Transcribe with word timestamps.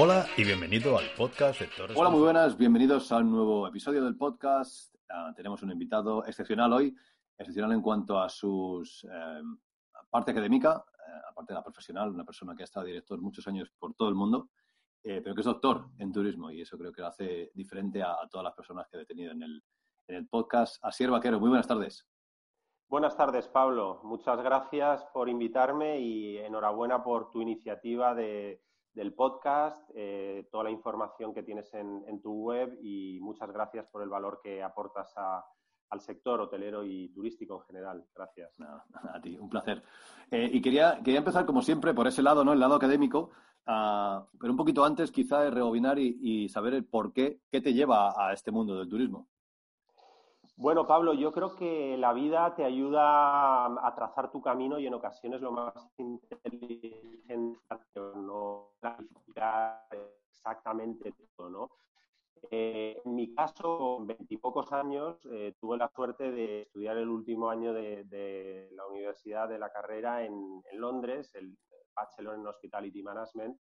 Hola 0.00 0.28
y 0.36 0.44
bienvenido 0.44 0.96
al 0.96 1.06
podcast 1.16 1.58
de 1.58 1.66
Torres. 1.66 1.96
Hola, 1.98 2.08
muy 2.08 2.20
buenas. 2.20 2.56
Bienvenidos 2.56 3.10
a 3.10 3.16
un 3.16 3.32
nuevo 3.32 3.66
episodio 3.66 4.04
del 4.04 4.16
podcast. 4.16 4.94
Uh, 5.10 5.34
tenemos 5.34 5.60
un 5.64 5.72
invitado 5.72 6.24
excepcional 6.24 6.72
hoy, 6.72 6.94
excepcional 7.36 7.72
en 7.72 7.82
cuanto 7.82 8.20
a 8.20 8.28
sus 8.28 9.02
eh, 9.02 9.42
parte 10.08 10.30
académica, 10.30 10.84
eh, 10.86 11.20
aparte 11.28 11.52
de 11.52 11.56
la 11.56 11.64
profesional, 11.64 12.10
una 12.10 12.24
persona 12.24 12.54
que 12.54 12.62
ha 12.62 12.64
estado 12.64 12.86
director 12.86 13.20
muchos 13.20 13.48
años 13.48 13.72
por 13.76 13.92
todo 13.94 14.08
el 14.08 14.14
mundo, 14.14 14.50
eh, 15.02 15.20
pero 15.20 15.34
que 15.34 15.40
es 15.40 15.46
doctor 15.46 15.88
en 15.98 16.12
turismo 16.12 16.48
y 16.52 16.60
eso 16.60 16.78
creo 16.78 16.92
que 16.92 17.00
lo 17.00 17.08
hace 17.08 17.50
diferente 17.52 18.00
a, 18.00 18.12
a 18.12 18.28
todas 18.30 18.44
las 18.44 18.54
personas 18.54 18.86
que 18.86 19.00
he 19.00 19.04
tenido 19.04 19.32
en 19.32 19.42
el, 19.42 19.64
en 20.06 20.14
el 20.14 20.28
podcast. 20.28 20.76
Asier 20.84 21.10
Vaquero, 21.10 21.40
muy 21.40 21.48
buenas 21.48 21.66
tardes. 21.66 22.06
Buenas 22.86 23.16
tardes, 23.16 23.48
Pablo. 23.48 24.00
Muchas 24.04 24.40
gracias 24.42 25.04
por 25.06 25.28
invitarme 25.28 25.98
y 25.98 26.38
enhorabuena 26.38 27.02
por 27.02 27.32
tu 27.32 27.42
iniciativa 27.42 28.14
de, 28.14 28.62
del 28.98 29.14
podcast, 29.14 29.88
eh, 29.94 30.48
toda 30.50 30.64
la 30.64 30.72
información 30.72 31.32
que 31.32 31.44
tienes 31.44 31.72
en, 31.72 32.02
en, 32.08 32.20
tu 32.20 32.32
web 32.32 32.76
y 32.82 33.20
muchas 33.20 33.48
gracias 33.52 33.86
por 33.86 34.02
el 34.02 34.08
valor 34.08 34.40
que 34.42 34.60
aportas 34.60 35.14
a, 35.16 35.44
al 35.90 36.00
sector 36.00 36.40
hotelero 36.40 36.84
y 36.84 37.08
turístico 37.10 37.60
en 37.60 37.66
general. 37.68 38.04
Gracias. 38.12 38.58
No, 38.58 38.66
a 39.14 39.20
ti, 39.20 39.38
un 39.38 39.48
placer. 39.48 39.84
Eh, 40.32 40.50
y 40.52 40.60
quería, 40.60 40.98
quería 41.04 41.20
empezar, 41.20 41.46
como 41.46 41.62
siempre, 41.62 41.94
por 41.94 42.08
ese 42.08 42.24
lado, 42.24 42.44
¿no? 42.44 42.52
El 42.52 42.58
lado 42.58 42.74
académico, 42.74 43.30
uh, 43.68 44.26
pero 44.36 44.50
un 44.50 44.56
poquito 44.56 44.84
antes 44.84 45.12
quizá 45.12 45.42
de 45.42 45.50
rebobinar 45.52 46.00
y, 46.00 46.18
y, 46.20 46.48
saber 46.48 46.74
el 46.74 46.84
por 46.84 47.12
qué, 47.12 47.40
qué 47.52 47.60
te 47.60 47.74
lleva 47.74 48.14
a 48.16 48.32
este 48.32 48.50
mundo 48.50 48.76
del 48.76 48.88
turismo. 48.88 49.28
Bueno, 50.56 50.88
Pablo, 50.88 51.14
yo 51.14 51.30
creo 51.30 51.54
que 51.54 51.96
la 51.96 52.12
vida 52.12 52.56
te 52.56 52.64
ayuda 52.64 53.66
a 53.66 53.94
trazar 53.94 54.32
tu 54.32 54.42
camino 54.42 54.80
y 54.80 54.88
en 54.88 54.94
ocasiones 54.94 55.40
lo 55.40 55.52
más 55.52 55.72
inteligente 55.98 56.98
exactamente 60.30 61.14
todo, 61.36 61.50
¿no? 61.50 61.70
Eh, 62.50 63.00
en 63.04 63.14
mi 63.14 63.34
caso, 63.34 63.78
con 63.78 64.06
veintipocos 64.06 64.72
años, 64.72 65.18
eh, 65.32 65.54
tuve 65.60 65.76
la 65.76 65.88
suerte 65.88 66.30
de 66.30 66.62
estudiar 66.62 66.96
el 66.96 67.08
último 67.08 67.50
año 67.50 67.72
de, 67.72 68.68
la 68.72 68.86
universidad 68.86 69.48
de 69.48 69.58
la 69.58 69.70
carrera 69.70 70.24
en, 70.24 70.62
Londres, 70.74 71.34
el 71.34 71.56
Bachelor 71.94 72.36
en 72.36 72.46
Hospitality 72.46 73.02
Management, 73.02 73.58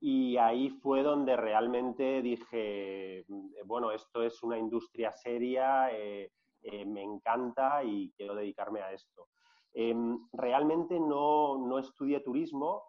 y 0.00 0.36
ahí 0.36 0.70
fue 0.70 1.02
donde 1.02 1.36
realmente 1.36 2.22
dije, 2.22 3.24
bueno, 3.64 3.90
esto 3.90 4.22
es 4.22 4.42
una 4.42 4.58
industria 4.58 5.12
seria, 5.12 5.88
eh, 5.92 6.84
me 6.86 7.02
encanta 7.02 7.84
y 7.84 8.10
quiero 8.16 8.34
dedicarme 8.34 8.80
a 8.80 8.92
esto. 8.92 9.28
Eh, 9.74 9.94
realmente 10.32 10.98
no, 10.98 11.58
no, 11.58 11.78
estudié 11.78 12.20
turismo. 12.20 12.84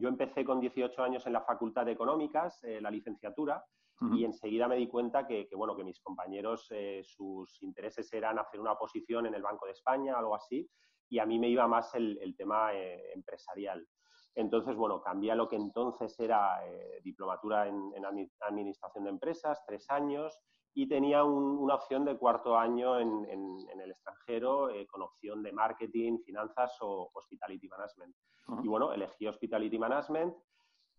Yo 0.00 0.08
empecé 0.08 0.44
con 0.44 0.60
18 0.60 1.02
años 1.02 1.26
en 1.26 1.32
la 1.32 1.42
Facultad 1.42 1.86
de 1.86 1.92
Económicas, 1.92 2.62
eh, 2.64 2.80
la 2.80 2.90
licenciatura, 2.90 3.64
uh 4.00 4.04
-huh. 4.04 4.18
y 4.18 4.24
enseguida 4.24 4.68
me 4.68 4.76
di 4.76 4.88
cuenta 4.88 5.26
que, 5.26 5.46
que 5.48 5.56
bueno, 5.56 5.76
que 5.76 5.84
mis 5.84 6.00
compañeros, 6.00 6.68
sus 7.02 7.62
intereses 7.62 8.12
eran 8.12 8.38
hacer 8.38 8.60
una 8.60 8.74
posición 8.76 9.26
en 9.26 9.34
el 9.34 9.42
Banco 9.42 9.66
de 9.66 9.72
España, 9.72 10.18
algo 10.18 10.34
así, 10.34 10.68
y 11.10 11.18
a 11.18 11.26
mí 11.26 11.38
me 11.38 11.48
iba 11.48 11.66
más 11.66 11.94
el, 11.94 12.18
el 12.20 12.36
tema 12.36 12.72
empresarial. 13.14 13.86
Entonces, 14.38 14.76
bueno, 14.76 15.00
cambié 15.00 15.32
a 15.32 15.34
lo 15.34 15.48
que 15.48 15.56
entonces 15.56 16.18
era 16.20 16.64
eh, 16.64 17.00
diplomatura 17.02 17.66
en, 17.66 17.92
en, 17.96 18.04
Administración 18.04 19.02
de 19.02 19.10
Empresas, 19.10 19.64
tres 19.66 19.90
años, 19.90 20.38
y 20.78 20.86
tenía 20.86 21.24
un, 21.24 21.58
una 21.58 21.74
opción 21.74 22.04
de 22.04 22.16
cuarto 22.16 22.56
año 22.56 23.00
en, 23.00 23.24
en, 23.28 23.56
en 23.68 23.80
el 23.80 23.90
extranjero 23.90 24.70
eh, 24.70 24.86
con 24.86 25.02
opción 25.02 25.42
de 25.42 25.50
marketing, 25.50 26.18
finanzas 26.24 26.70
o 26.82 27.10
hospitality 27.14 27.66
management. 27.66 28.14
Uh 28.46 28.52
-huh. 28.52 28.64
Y 28.64 28.68
bueno, 28.68 28.92
elegí 28.92 29.26
hospitality 29.26 29.76
management 29.76 30.36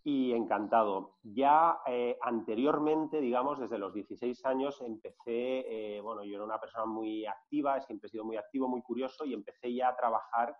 y 0.03 0.34
encantado. 0.34 1.16
Ya 1.23 1.79
eh, 1.88 2.17
anteriormente, 2.22 3.22
digamos, 3.22 3.57
desde 3.57 3.78
los 3.78 3.94
16 3.94 4.45
años, 4.45 4.81
empecé, 4.81 5.96
eh, 5.96 6.01
bueno, 6.01 6.25
yo 6.25 6.35
era 6.35 6.44
una 6.44 6.59
persona 6.59 6.85
muy 6.85 7.25
activa, 7.25 7.79
siempre 7.79 8.07
he 8.07 8.11
sido 8.11 8.25
muy 8.25 8.35
activo, 8.35 8.67
muy 8.67 8.81
curioso, 8.81 9.23
y 9.23 9.34
empecé 9.34 9.73
ya 9.73 9.88
a 9.88 9.96
trabajar 9.96 10.57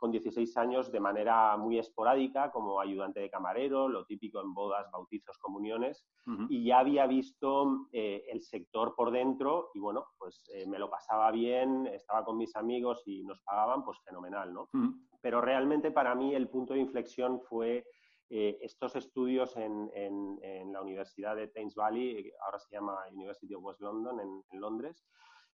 con 0.00 0.10
16 0.10 0.56
años 0.56 0.90
de 0.90 0.98
manera 0.98 1.56
muy 1.58 1.78
esporádica 1.78 2.50
como 2.50 2.80
ayudante 2.80 3.20
de 3.20 3.30
camarero, 3.30 3.86
lo 3.86 4.06
típico 4.06 4.40
en 4.40 4.54
bodas, 4.54 4.90
bautizos, 4.90 5.38
comuniones, 5.38 6.06
uh 6.26 6.30
-huh. 6.30 6.46
y 6.48 6.64
ya 6.64 6.78
había 6.78 7.06
visto 7.06 7.86
eh, 7.92 8.24
el 8.32 8.40
sector 8.40 8.94
por 8.96 9.10
dentro 9.10 9.70
y 9.74 9.78
bueno, 9.78 10.06
pues 10.18 10.50
eh, 10.54 10.66
me 10.66 10.78
lo 10.78 10.88
pasaba 10.88 11.30
bien, 11.30 11.86
estaba 11.86 12.24
con 12.24 12.38
mis 12.38 12.56
amigos 12.56 13.02
y 13.06 13.22
nos 13.24 13.40
pagaban, 13.42 13.84
pues 13.84 13.98
fenomenal, 14.02 14.52
¿no? 14.52 14.62
Uh 14.72 14.78
-huh. 14.78 14.94
Pero 15.20 15.42
realmente 15.42 15.90
para 15.90 16.14
mí 16.14 16.34
el 16.34 16.48
punto 16.48 16.72
de 16.72 16.80
inflexión 16.80 17.40
fue 17.42 17.84
eh, 18.30 18.58
estos 18.62 18.96
estudios 18.96 19.54
en, 19.56 19.90
en, 19.92 20.38
en, 20.42 20.72
la 20.72 20.80
Universidad 20.80 21.36
de 21.36 21.48
Thames 21.48 21.74
Valley, 21.74 22.32
ahora 22.44 22.58
se 22.58 22.74
llama 22.74 22.96
University 23.12 23.52
of 23.54 23.64
West 23.64 23.80
London, 23.80 24.20
en, 24.20 24.44
en 24.52 24.60
Londres, 24.60 25.04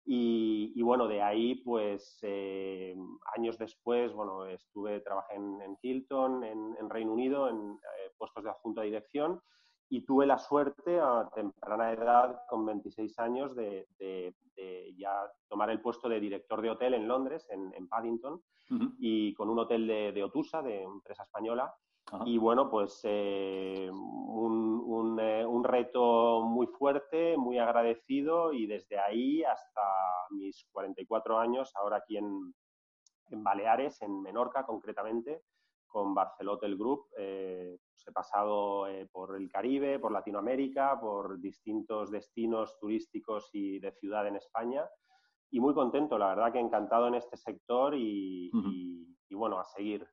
y, 0.06 0.72
y, 0.76 0.82
bueno, 0.84 1.08
de 1.08 1.22
ahí, 1.22 1.56
pues 1.56 2.20
eh, 2.22 2.96
años 3.36 3.58
después, 3.58 4.14
bueno, 4.14 4.46
estuve, 4.46 5.00
trabajé 5.02 5.36
en, 5.36 5.62
en 5.62 5.78
Hilton, 5.82 6.44
en, 6.44 6.76
en, 6.80 6.90
Reino 6.90 7.12
Unido, 7.14 7.50
en 7.50 7.74
eh, 7.74 8.12
puestos 8.18 8.44
de 8.44 8.52
adjunto 8.52 8.82
a 8.82 8.84
dirección 8.84 9.42
y 9.90 10.06
tuve 10.06 10.26
la 10.26 10.38
suerte 10.38 11.00
a 11.00 11.30
temprana 11.34 11.92
edad, 11.92 12.42
con 12.50 12.66
26 12.66 13.18
años, 13.20 13.56
de, 13.56 13.88
de, 14.00 14.36
de 14.56 14.96
ya 14.98 15.12
tomar 15.48 15.70
el 15.70 15.82
puesto 15.82 16.10
de 16.10 16.20
director 16.20 16.62
de 16.62 16.72
hotel 16.72 16.94
en 16.96 17.08
Londres, 17.08 17.48
en, 17.50 17.74
en 17.74 17.88
Paddington, 17.88 18.34
uh 18.34 18.74
-huh. 18.74 18.96
y 19.00 19.34
con 19.34 19.50
un 19.50 19.60
hotel 19.60 19.88
de, 19.88 20.12
de 20.12 20.24
Otusa, 20.24 20.62
de 20.62 20.84
empresa 20.84 21.24
española, 21.24 21.74
Ajá. 22.12 22.24
Y 22.28 22.38
bueno, 22.38 22.70
pues 22.70 23.00
eh, 23.04 23.90
un, 23.92 24.84
un, 24.86 25.20
eh, 25.20 25.46
un, 25.46 25.64
reto 25.64 26.42
muy 26.44 26.68
fuerte, 26.68 27.36
muy 27.36 27.58
agradecido 27.58 28.54
y 28.54 28.68
desde 28.68 29.00
ahí 29.00 29.44
hasta 29.44 29.82
mis 30.30 30.66
44 30.72 31.40
años, 31.40 31.72
ahora 31.76 31.98
aquí 31.98 32.18
en, 32.18 32.54
en 33.32 33.44
Baleares, 33.44 34.02
en 34.02 34.22
Menorca 34.22 34.66
concretamente, 34.66 35.42
con 35.88 36.14
Barceló 36.14 36.54
Hotel 36.54 36.78
Group, 36.78 37.08
eh, 37.18 37.78
pues 37.90 38.08
he 38.08 38.12
pasado 38.12 38.88
eh, 38.88 39.08
por 39.12 39.36
el 39.36 39.50
Caribe, 39.50 39.98
por 39.98 40.12
Latinoamérica, 40.12 41.00
por 41.00 41.40
distintos 41.40 42.12
destinos 42.12 42.78
turísticos 42.80 43.50
y 43.54 43.80
de 43.80 43.94
ciudad 43.94 44.28
en 44.28 44.36
España 44.36 44.88
y 45.50 45.60
muy 45.60 45.74
contento, 45.74 46.18
la 46.18 46.36
verdad 46.36 46.52
que 46.52 46.60
encantado 46.60 47.08
en 47.08 47.16
este 47.16 47.38
sector 47.38 47.96
y, 47.96 48.52
uh 48.54 48.58
-huh. 48.58 48.74
y, 48.74 49.18
y 49.30 49.36
bueno, 49.36 49.58
a 49.58 49.64
seguir 49.64 50.06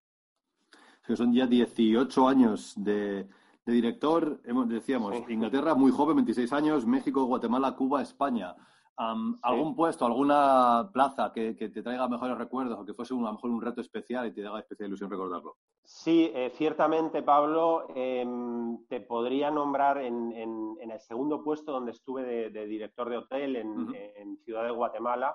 que 1.06 1.16
son 1.16 1.32
ya 1.32 1.46
18 1.46 2.28
años 2.28 2.74
de, 2.76 3.26
de 3.64 3.72
director. 3.72 4.40
Hemos, 4.44 4.68
decíamos, 4.68 5.16
sí. 5.16 5.32
Inglaterra 5.32 5.74
muy 5.74 5.90
joven, 5.90 6.16
26 6.16 6.52
años, 6.52 6.86
México, 6.86 7.24
Guatemala, 7.24 7.74
Cuba, 7.74 8.02
España. 8.02 8.54
Um, 8.98 9.34
sí. 9.34 9.40
¿Algún 9.42 9.74
puesto, 9.74 10.04
alguna 10.04 10.90
plaza 10.92 11.32
que, 11.32 11.56
que, 11.56 11.70
te 11.70 11.82
traiga 11.82 12.06
mejores 12.08 12.36
recuerdos 12.36 12.78
o 12.78 12.84
que 12.84 12.92
fuese 12.92 13.14
un, 13.14 13.24
a 13.24 13.28
lo 13.28 13.34
mejor 13.34 13.50
un 13.50 13.62
reto 13.62 13.80
especial 13.80 14.26
y 14.26 14.32
te 14.32 14.46
haga 14.46 14.60
especial 14.60 14.88
ilusión 14.88 15.10
recordarlo? 15.10 15.56
Sí, 15.82 16.30
eh, 16.34 16.52
ciertamente, 16.54 17.22
Pablo. 17.22 17.86
Eh, 17.94 18.24
te 18.88 19.00
podría 19.00 19.50
nombrar 19.50 19.98
en, 19.98 20.32
en, 20.32 20.76
en, 20.80 20.90
el 20.90 21.00
segundo 21.00 21.42
puesto 21.42 21.72
donde 21.72 21.92
estuve 21.92 22.22
de, 22.22 22.50
de 22.50 22.66
director 22.66 23.08
de 23.08 23.16
hotel 23.16 23.56
en, 23.56 23.68
uh 23.68 23.86
-huh. 23.88 24.12
en 24.16 24.36
Ciudad 24.44 24.64
de 24.64 24.70
Guatemala 24.70 25.34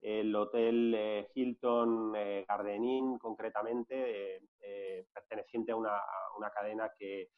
el 0.00 0.34
hotel 0.34 0.94
eh, 0.96 1.30
Hilton 1.34 2.14
eh, 2.16 2.44
Gardenin, 2.48 3.18
concretamente, 3.18 4.36
eh, 4.60 5.06
perteneciente 5.12 5.72
a 5.72 5.76
una, 5.76 6.00
una 6.36 6.50
cadena 6.50 6.90
que, 6.98 7.28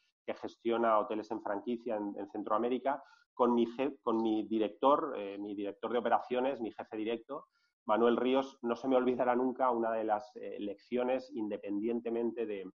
gestiona 0.41 0.99
hoteles 0.99 1.29
en 1.31 1.41
franquicia 1.41 1.97
en, 1.97 2.15
en 2.17 2.29
Centroamérica, 2.29 3.03
con 3.33 3.53
mi, 3.53 3.67
con 4.01 4.23
mi 4.23 4.47
director, 4.47 5.13
eh, 5.17 5.37
mi 5.37 5.53
director 5.53 5.91
de 5.91 5.99
operaciones, 5.99 6.61
mi 6.61 6.71
jefe 6.71 6.95
directo, 6.95 7.47
Manuel 7.85 8.15
Ríos, 8.15 8.57
no 8.61 8.77
se 8.77 8.87
me 8.87 8.95
olvidará 8.95 9.35
nunca 9.35 9.69
una 9.71 9.91
de 9.91 10.05
las 10.05 10.31
lecciones, 10.59 11.29
independientemente 11.35 12.45
de, 12.45 12.71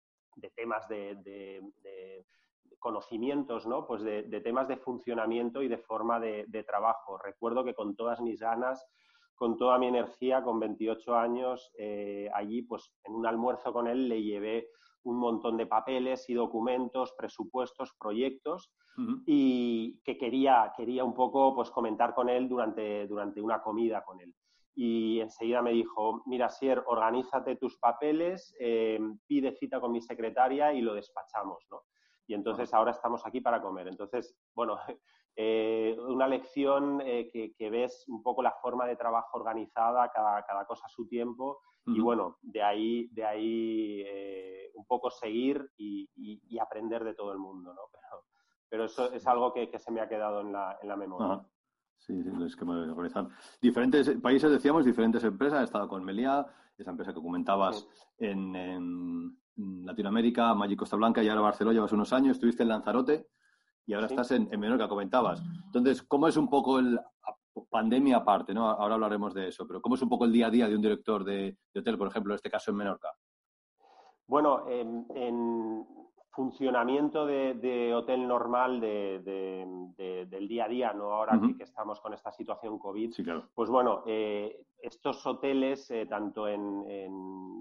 temas 0.56 0.88
de, 0.88 1.62
conocimientos, 2.80 3.66
¿no? 3.66 3.86
Pues 3.86 4.02
de, 4.02 4.24
temas 4.40 4.66
de 4.66 4.76
funcionamiento 4.76 5.62
y 5.62 5.68
de 5.68 5.78
forma 5.78 6.18
de, 6.18 6.64
trabajo. 6.66 7.16
Recuerdo 7.18 7.64
que 7.64 7.74
con 7.74 7.94
todas 7.94 8.20
mis 8.20 8.40
ganas 8.40 8.84
con 9.36 9.56
toda 9.56 9.78
mi 9.78 9.86
energía, 9.86 10.42
con 10.42 10.58
28 10.58 11.14
años, 11.14 11.70
eh, 11.78 12.28
allí, 12.34 12.62
pues 12.62 12.90
en 13.04 13.14
un 13.14 13.26
almuerzo 13.26 13.72
con 13.72 13.86
él 13.86 14.08
le 14.08 14.22
llevé 14.22 14.68
un 15.04 15.18
montón 15.18 15.56
de 15.56 15.66
papeles 15.66 16.28
y 16.28 16.34
documentos, 16.34 17.14
presupuestos, 17.16 17.92
proyectos 17.98 18.72
y 19.26 20.00
que 20.04 20.16
quería, 20.16 20.72
quería 20.74 21.04
un 21.04 21.14
poco 21.14 21.54
pues, 21.54 21.70
comentar 21.70 22.14
con 22.14 22.30
él 22.30 22.48
durante, 22.48 23.06
durante 23.06 23.40
una 23.40 23.60
comida 23.60 24.02
con 24.02 24.20
él. 24.20 24.34
Y 24.74 25.20
enseguida 25.20 25.62
me 25.62 25.72
dijo, 25.72 26.22
mira, 26.26 26.48
Sier, 26.48 26.82
organízate 26.86 27.56
tus 27.56 27.78
papeles, 27.78 28.54
eh, 28.58 28.98
pide 29.26 29.52
cita 29.52 29.80
con 29.80 29.92
mi 29.92 30.00
secretaria 30.00 30.72
y 30.72 30.80
lo 30.80 30.94
despachamos, 30.94 31.66
¿no? 31.70 31.82
Y 32.26 32.34
entonces 32.34 32.72
ahora 32.74 32.90
estamos 32.90 33.24
aquí 33.26 33.40
para 33.40 33.60
comer. 33.62 33.88
Entonces, 33.88 34.36
bueno, 34.54 34.78
eh, 35.36 35.96
una 36.08 36.26
lección 36.28 37.00
eh, 37.04 37.30
que, 37.30 37.70
ves 37.70 38.04
un 38.08 38.22
poco 38.22 38.42
la 38.42 38.52
forma 38.52 38.86
de 38.86 38.96
trabajo 38.96 39.38
organizada, 39.38 40.10
cada, 40.12 40.44
cada 40.44 40.64
cosa 40.66 40.86
a 40.86 40.90
su 40.90 41.06
tiempo. 41.08 41.60
Y 41.88 42.00
bueno, 42.00 42.38
de 42.42 42.64
ahí, 42.64 43.06
de 43.12 43.24
ahí 43.24 44.04
un 44.74 44.84
poco 44.86 45.08
seguir 45.08 45.70
y, 45.76 46.58
aprender 46.58 47.04
de 47.04 47.14
todo 47.14 47.32
el 47.32 47.38
mundo, 47.38 47.72
¿no? 47.72 47.82
Pero, 47.92 48.24
pero 48.68 48.84
eso 48.86 49.12
es 49.12 49.24
algo 49.28 49.52
que, 49.52 49.70
se 49.78 49.92
me 49.92 50.00
ha 50.00 50.08
quedado 50.08 50.40
en 50.40 50.52
la, 50.52 50.76
en 50.82 50.88
la 50.88 50.96
memoria. 50.96 51.46
Sí, 51.98 52.22
sí, 52.22 52.30
es 52.44 52.56
que 52.56 52.64
me 52.64 52.74
organizan. 52.74 53.30
Diferentes 53.60 54.10
países, 54.20 54.50
decíamos, 54.50 54.84
diferentes 54.84 55.24
empresas. 55.24 55.60
He 55.60 55.64
estado 55.64 55.88
con 55.88 56.04
Melia, 56.04 56.46
esa 56.76 56.90
empresa 56.90 57.12
que 57.12 57.20
comentabas 57.20 57.88
en, 58.18 59.36
Latinoamérica, 59.56 60.54
Magic 60.54 60.78
Costa 60.78 60.96
Blanca 60.96 61.22
y 61.22 61.28
ahora 61.28 61.40
Barcelona, 61.42 61.74
llevas 61.74 61.92
unos 61.92 62.12
años, 62.12 62.36
estuviste 62.36 62.62
en 62.62 62.68
Lanzarote 62.70 63.26
y 63.86 63.94
ahora 63.94 64.06
estás 64.06 64.32
en, 64.32 64.48
en, 64.52 64.60
Menorca, 64.60 64.88
comentabas. 64.88 65.42
Entonces, 65.66 66.02
¿cómo 66.02 66.28
es 66.28 66.36
un 66.36 66.50
poco 66.50 66.78
el 66.78 66.98
pandemia 67.64 68.18
aparte, 68.18 68.52
¿no? 68.52 68.68
Ahora 68.68 68.94
hablaremos 68.94 69.34
de 69.34 69.48
eso, 69.48 69.66
pero 69.66 69.80
¿cómo 69.80 69.94
es 69.94 70.02
un 70.02 70.08
poco 70.08 70.24
el 70.24 70.32
día 70.32 70.48
a 70.48 70.50
día 70.50 70.68
de 70.68 70.74
un 70.74 70.82
director 70.82 71.24
de, 71.24 71.56
hotel, 71.74 71.96
por 71.96 72.08
ejemplo, 72.08 72.32
en 72.32 72.36
este 72.36 72.50
caso 72.50 72.70
en 72.70 72.76
Menorca? 72.76 73.12
Bueno, 74.26 74.68
en, 74.68 75.86
funcionamiento 76.30 77.24
de, 77.24 77.94
hotel 77.94 78.28
normal 78.28 78.78
del 78.78 80.48
día 80.48 80.64
a 80.66 80.68
día, 80.68 80.92
no 80.92 81.12
ahora 81.12 81.40
que, 81.56 81.62
estamos 81.64 81.98
con 82.00 82.12
esta 82.12 82.30
situación 82.30 82.78
COVID, 82.78 83.14
pues 83.54 83.70
bueno, 83.70 84.02
eh, 84.06 84.66
estos 84.78 85.26
hoteles, 85.26 85.90
eh, 85.90 86.04
tanto 86.04 86.46
en, 86.46 87.55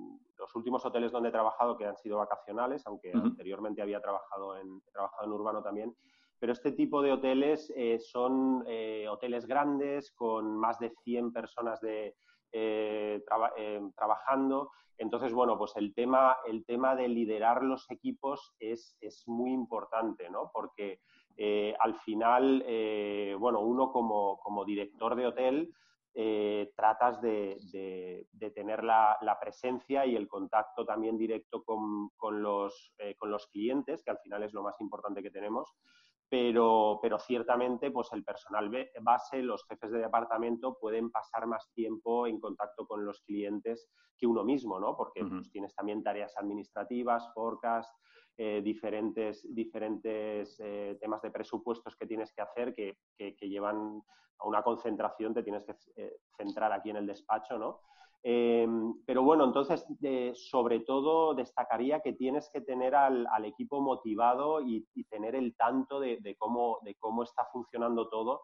los 0.45 0.55
últimos 0.55 0.85
hoteles 0.85 1.11
donde 1.11 1.29
he 1.29 1.31
trabajado, 1.31 1.75
que 1.77 1.85
han 1.85 1.97
sido 1.97 2.17
vacacionales, 2.17 2.85
aunque 2.85 3.11
anteriormente 3.11 3.81
había 3.81 3.99
trabajado 3.99 4.57
en, 4.57 4.81
trabajado 4.91 5.25
en 5.25 5.31
urbano 5.31 5.63
también, 5.63 5.95
pero 6.39 6.53
este 6.53 6.71
tipo 6.71 7.01
de 7.01 7.13
hoteles 7.13 7.73
eh, 7.75 7.97
son 7.99 8.63
hoteles 9.09 9.47
grandes 9.47 10.11
con 10.11 10.55
más 10.57 10.77
de 10.79 10.91
100 11.03 11.33
personas 11.33 11.81
de, 11.81 12.15
trabajando. 13.95 14.69
Entonces, 14.97 15.33
bueno, 15.33 15.57
pues 15.57 15.75
el 15.75 15.93
tema, 15.93 16.37
el 16.47 16.65
tema 16.65 16.95
de 16.95 17.07
liderar 17.07 17.63
los 17.63 17.89
equipos 17.89 18.53
es, 18.59 18.95
muy 19.25 19.51
importante, 19.51 20.29
¿no? 20.29 20.51
Porque 20.53 20.99
eh, 21.37 21.75
al 21.79 21.95
final, 21.95 22.63
eh, 22.65 23.35
bueno, 23.37 23.59
uno 23.59 23.91
como, 23.91 24.65
director 24.65 25.15
de 25.15 25.27
hotel 25.27 25.73
eh, 26.17 26.71
tratas 26.77 27.21
de, 27.21 28.25
tener 28.55 28.83
la, 28.83 29.37
presencia 29.41 30.05
y 30.05 30.15
el 30.15 30.27
contacto 30.27 30.85
también 30.85 31.17
directo 31.17 31.63
los, 32.41 32.93
con 33.17 33.31
los 33.31 33.47
clientes, 33.47 34.01
que 34.01 34.11
al 34.11 34.19
final 34.19 34.43
es 34.43 34.53
lo 34.53 34.63
más 34.63 34.79
importante 34.79 35.21
que 35.21 35.29
tenemos 35.29 35.75
pero, 36.29 36.99
pero 37.01 37.19
ciertamente 37.19 37.91
pues 37.91 38.09
el 38.13 38.23
personal 38.23 38.71
base, 39.01 39.41
los 39.41 39.65
jefes 39.67 39.91
de 39.91 39.99
departamento 39.99 40.77
pueden 40.79 41.11
pasar 41.11 41.47
más 41.47 41.71
tiempo 41.73 42.27
en 42.27 42.39
contacto 42.39 42.87
con 42.87 43.05
los 43.05 43.21
clientes 43.21 43.89
que 44.17 44.27
uno 44.27 44.43
mismo, 44.43 44.79
¿no? 44.79 44.95
Porque 44.95 45.23
pues, 45.23 45.51
tienes 45.51 45.75
también 45.75 46.03
tareas 46.03 46.35
administrativas, 46.37 47.31
forecast, 47.33 47.93
eh, 48.37 48.61
diferentes, 48.61 49.47
diferentes 49.53 50.59
eh, 50.59 50.97
temas 50.99 51.21
de 51.21 51.31
presupuestos 51.31 51.95
que 51.95 52.05
tienes 52.05 52.33
que 52.33 52.41
hacer 52.41 52.73
que, 52.73 52.97
que, 53.17 53.33
llevan 53.47 54.01
a 54.39 54.47
una 54.47 54.61
concentración, 54.61 55.33
te 55.33 55.43
tienes 55.43 55.63
que 55.63 55.75
eh, 55.95 56.17
centrar 56.35 56.73
aquí 56.73 56.89
en 56.89 56.97
el 56.97 57.07
despacho, 57.07 57.57
¿no? 57.57 57.81
Em, 58.27 59.03
pero 59.05 59.21
bueno, 59.21 59.45
entonces, 59.45 59.85
sobre 60.33 60.79
todo, 60.79 61.35
destacaría 61.35 61.99
que 61.99 62.13
tienes 62.13 62.49
que 62.49 62.59
tener 62.59 62.95
al, 62.95 63.27
equipo 63.45 63.81
motivado 63.81 64.61
y, 64.63 64.83
tener 65.11 65.35
el 65.35 65.55
tanto 65.55 65.99
de, 65.99 66.35
cómo, 66.39 66.79
de 66.81 66.95
cómo 66.95 67.21
está 67.21 67.45
funcionando 67.53 68.09
todo, 68.09 68.41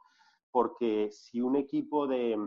porque 0.51 1.09
si 1.09 1.41
un 1.41 1.55
equipo 1.55 2.05
de 2.05 2.37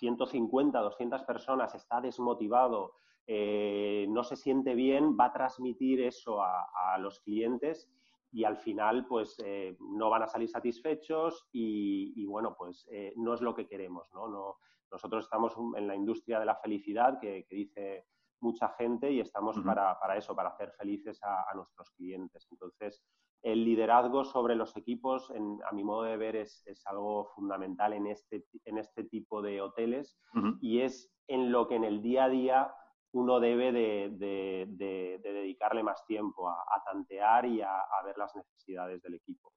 150, 0.00 0.80
200 0.80 1.22
personas 1.22 1.72
está 1.76 2.00
desmotivado, 2.00 2.94
eh, 3.28 4.06
no 4.08 4.24
se 4.24 4.34
siente 4.34 4.74
bien, 4.74 5.16
va 5.16 5.26
a 5.26 5.32
transmitir 5.32 6.00
eso 6.00 6.42
a, 6.42 6.98
los 6.98 7.20
clientes 7.20 7.88
y 8.32 8.44
al 8.44 8.56
final 8.56 9.06
pues 9.06 9.36
eh, 9.44 9.76
no 9.80 10.10
van 10.10 10.22
a 10.22 10.28
salir 10.28 10.48
satisfechos 10.48 11.48
y, 11.52 12.24
bueno 12.26 12.54
pues 12.56 12.86
eh, 12.90 13.12
no 13.16 13.34
es 13.34 13.40
lo 13.40 13.54
que 13.54 13.66
queremos 13.66 14.08
no 14.14 14.28
no 14.28 14.56
nosotros 14.90 15.24
estamos 15.24 15.54
en 15.76 15.86
la 15.86 15.94
industria 15.94 16.40
de 16.40 16.46
la 16.46 16.56
felicidad, 16.56 17.18
que, 17.20 17.46
dice 17.50 18.06
mucha 18.40 18.70
gente, 18.70 19.10
y 19.10 19.20
estamos 19.20 19.58
para, 19.60 20.16
eso, 20.16 20.34
para 20.34 20.50
hacer 20.50 20.72
felices 20.72 21.20
a, 21.22 21.54
nuestros 21.54 21.90
clientes. 21.90 22.48
Entonces, 22.50 23.02
el 23.42 23.64
liderazgo 23.64 24.24
sobre 24.24 24.54
los 24.54 24.76
equipos, 24.76 25.30
a 25.30 25.74
mi 25.74 25.84
modo 25.84 26.04
de 26.04 26.16
ver, 26.16 26.36
es, 26.36 26.64
algo 26.86 27.26
fundamental 27.34 27.92
en 27.92 28.06
este, 28.06 28.46
en 28.64 28.78
este 28.78 29.04
tipo 29.04 29.42
de 29.42 29.60
hoteles 29.60 30.18
y 30.60 30.80
es 30.80 31.12
en 31.28 31.52
lo 31.52 31.68
que 31.68 31.76
en 31.76 31.84
el 31.84 32.02
día 32.02 32.24
a 32.24 32.28
día 32.28 32.74
uno 33.12 33.40
debe 33.40 33.72
de, 33.72 35.18
dedicarle 35.22 35.82
más 35.82 36.04
tiempo 36.06 36.48
a, 36.48 36.82
tantear 36.84 37.46
y 37.46 37.60
a, 37.60 37.84
ver 38.04 38.16
las 38.16 38.34
necesidades 38.34 39.02
del 39.02 39.14
equipo. 39.14 39.52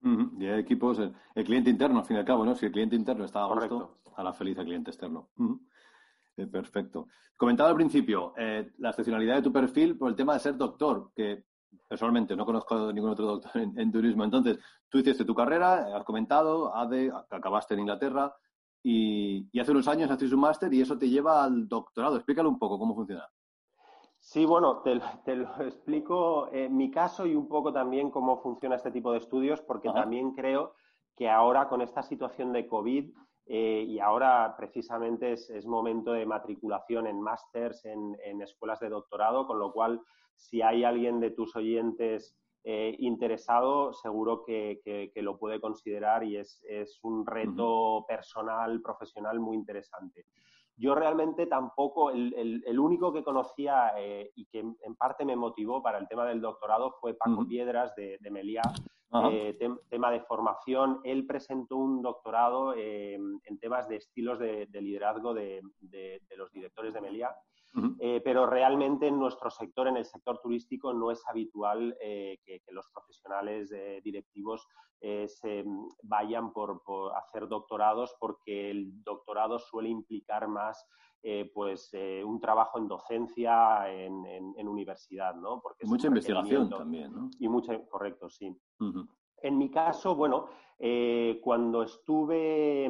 Y 0.00 0.46
hay 0.46 0.60
equipos, 0.60 0.98
el, 0.98 1.44
cliente 1.44 1.70
interno, 1.70 1.98
al 1.98 2.04
fin 2.04 2.16
y 2.16 2.20
al 2.20 2.24
cabo, 2.24 2.44
¿no? 2.44 2.54
Si 2.54 2.66
el 2.66 2.72
cliente 2.72 2.94
interno 2.94 3.24
está 3.24 3.42
a 3.42 3.46
gusto, 3.46 3.98
la 4.16 4.32
feliz 4.32 4.58
al 4.58 4.66
cliente 4.66 4.90
externo. 4.90 5.30
Eh, 6.36 6.46
perfecto. 6.46 7.08
Comentaba 7.36 7.70
al 7.70 7.76
principio 7.76 8.32
eh, 8.36 8.72
la 8.78 8.90
excepcionalidad 8.90 9.36
de 9.36 9.42
tu 9.42 9.52
perfil 9.52 9.96
por 9.96 10.08
el 10.08 10.16
tema 10.16 10.34
de 10.34 10.40
ser 10.40 10.56
doctor, 10.56 11.10
que 11.14 11.44
personalmente 11.88 12.36
no 12.36 12.44
conozco 12.44 12.92
ningún 12.92 13.10
otro 13.10 13.26
doctor 13.26 13.52
en, 13.56 13.92
turismo. 13.92 14.24
Entonces, 14.24 14.58
tú 14.88 14.98
hiciste 14.98 15.24
tu 15.24 15.34
carrera, 15.34 15.96
has 15.96 16.04
comentado, 16.04 16.74
ADE, 16.74 17.10
acabaste 17.30 17.74
en 17.74 17.80
Inglaterra 17.80 18.34
y, 18.82 19.58
hace 19.60 19.72
unos 19.72 19.88
años 19.88 20.10
haces 20.10 20.32
un 20.32 20.40
máster 20.40 20.72
y 20.72 20.80
eso 20.80 20.96
te 20.96 21.08
lleva 21.08 21.44
al 21.44 21.68
doctorado. 21.68 22.16
Explícalo 22.16 22.48
un 22.48 22.58
poco 22.58 22.78
cómo 22.78 22.94
funciona. 22.94 23.28
Sí, 24.18 24.44
bueno, 24.44 24.82
te, 24.82 24.94
lo 25.36 25.62
explico 25.62 26.48
en 26.52 26.76
mi 26.76 26.90
caso 26.90 27.26
y 27.26 27.34
un 27.34 27.48
poco 27.48 27.72
también 27.72 28.10
cómo 28.10 28.42
funciona 28.42 28.76
este 28.76 28.90
tipo 28.90 29.12
de 29.12 29.18
estudios, 29.18 29.60
porque 29.62 29.90
también 29.90 30.32
creo 30.32 30.74
que 31.16 31.28
ahora 31.28 31.68
con 31.68 31.80
esta 31.80 32.02
situación 32.02 32.52
de 32.52 32.66
COVID 32.66 33.10
eh, 33.46 33.84
y 33.88 33.98
ahora 33.98 34.54
precisamente 34.58 35.32
es, 35.32 35.66
momento 35.66 36.12
de 36.12 36.26
matriculación 36.26 37.06
en 37.06 37.20
másters, 37.20 37.84
en, 37.86 38.42
escuelas 38.42 38.80
de 38.80 38.90
doctorado, 38.90 39.46
con 39.46 39.58
lo 39.58 39.72
cual 39.72 40.02
si 40.36 40.60
hay 40.60 40.84
alguien 40.84 41.18
de 41.18 41.30
tus 41.30 41.56
oyentes 41.56 42.36
eh, 42.70 42.94
interesado, 42.98 43.94
seguro 43.94 44.44
que, 44.44 45.10
lo 45.14 45.38
puede 45.38 45.58
considerar 45.58 46.22
y 46.22 46.36
es, 46.36 46.60
un 47.02 47.24
reto 47.24 48.04
personal, 48.06 48.82
profesional 48.82 49.40
muy 49.40 49.56
interesante. 49.56 50.26
Yo 50.76 50.94
realmente 50.94 51.46
tampoco, 51.46 52.10
el, 52.10 52.78
único 52.78 53.10
que 53.10 53.24
conocía 53.24 53.94
eh, 53.96 54.32
y 54.34 54.44
que 54.48 54.58
en 54.58 54.96
parte 54.96 55.24
me 55.24 55.34
motivó 55.34 55.82
para 55.82 55.96
el 55.96 56.06
tema 56.08 56.26
del 56.26 56.42
doctorado 56.42 56.94
fue 57.00 57.14
Paco 57.14 57.48
Piedras 57.48 57.94
de, 57.96 58.18
de 58.20 58.30
Meliá, 58.30 58.60
eh, 59.32 59.58
tema 59.88 60.10
de 60.10 60.20
formación. 60.20 61.00
Él 61.04 61.26
presentó 61.26 61.76
un 61.76 62.02
doctorado 62.02 62.74
en 62.74 63.40
temas 63.62 63.88
de 63.88 63.96
estilos 63.96 64.38
de, 64.38 64.68
liderazgo 64.74 65.32
de, 65.32 65.62
los 66.36 66.52
directores 66.52 66.92
de 66.92 67.00
Meliá. 67.00 67.34
Eh, 68.00 68.20
pero 68.24 68.46
realmente 68.46 69.06
en 69.06 69.18
nuestro 69.18 69.50
sector, 69.50 69.88
en 69.88 69.96
el 69.96 70.04
sector 70.04 70.40
turístico, 70.40 70.92
no 70.92 71.10
es 71.10 71.22
habitual 71.28 71.96
que, 72.00 72.62
los 72.70 72.88
profesionales 72.92 73.70
directivos 74.02 74.66
se 75.00 75.64
vayan 76.02 76.52
por, 76.52 76.82
hacer 77.16 77.46
doctorados 77.46 78.16
porque 78.18 78.70
el 78.70 79.02
doctorado 79.04 79.58
suele 79.58 79.90
implicar 79.90 80.48
más 80.48 80.86
eh, 81.20 81.50
pues 81.52 81.90
eh, 81.94 82.22
un 82.24 82.38
trabajo 82.40 82.78
en 82.78 82.86
docencia 82.86 83.92
en, 83.92 84.68
universidad, 84.68 85.34
¿no? 85.34 85.60
Porque 85.60 85.84
mucha 85.84 86.06
investigación 86.06 86.70
también, 86.70 87.12
¿no? 87.12 87.28
Y 87.40 87.48
mucha, 87.48 87.76
correcto, 87.88 88.28
sí. 88.28 88.56
En 89.42 89.58
mi 89.58 89.68
caso, 89.68 90.14
bueno, 90.14 90.46
eh, 90.78 91.40
cuando 91.42 91.82
estuve 91.82 92.88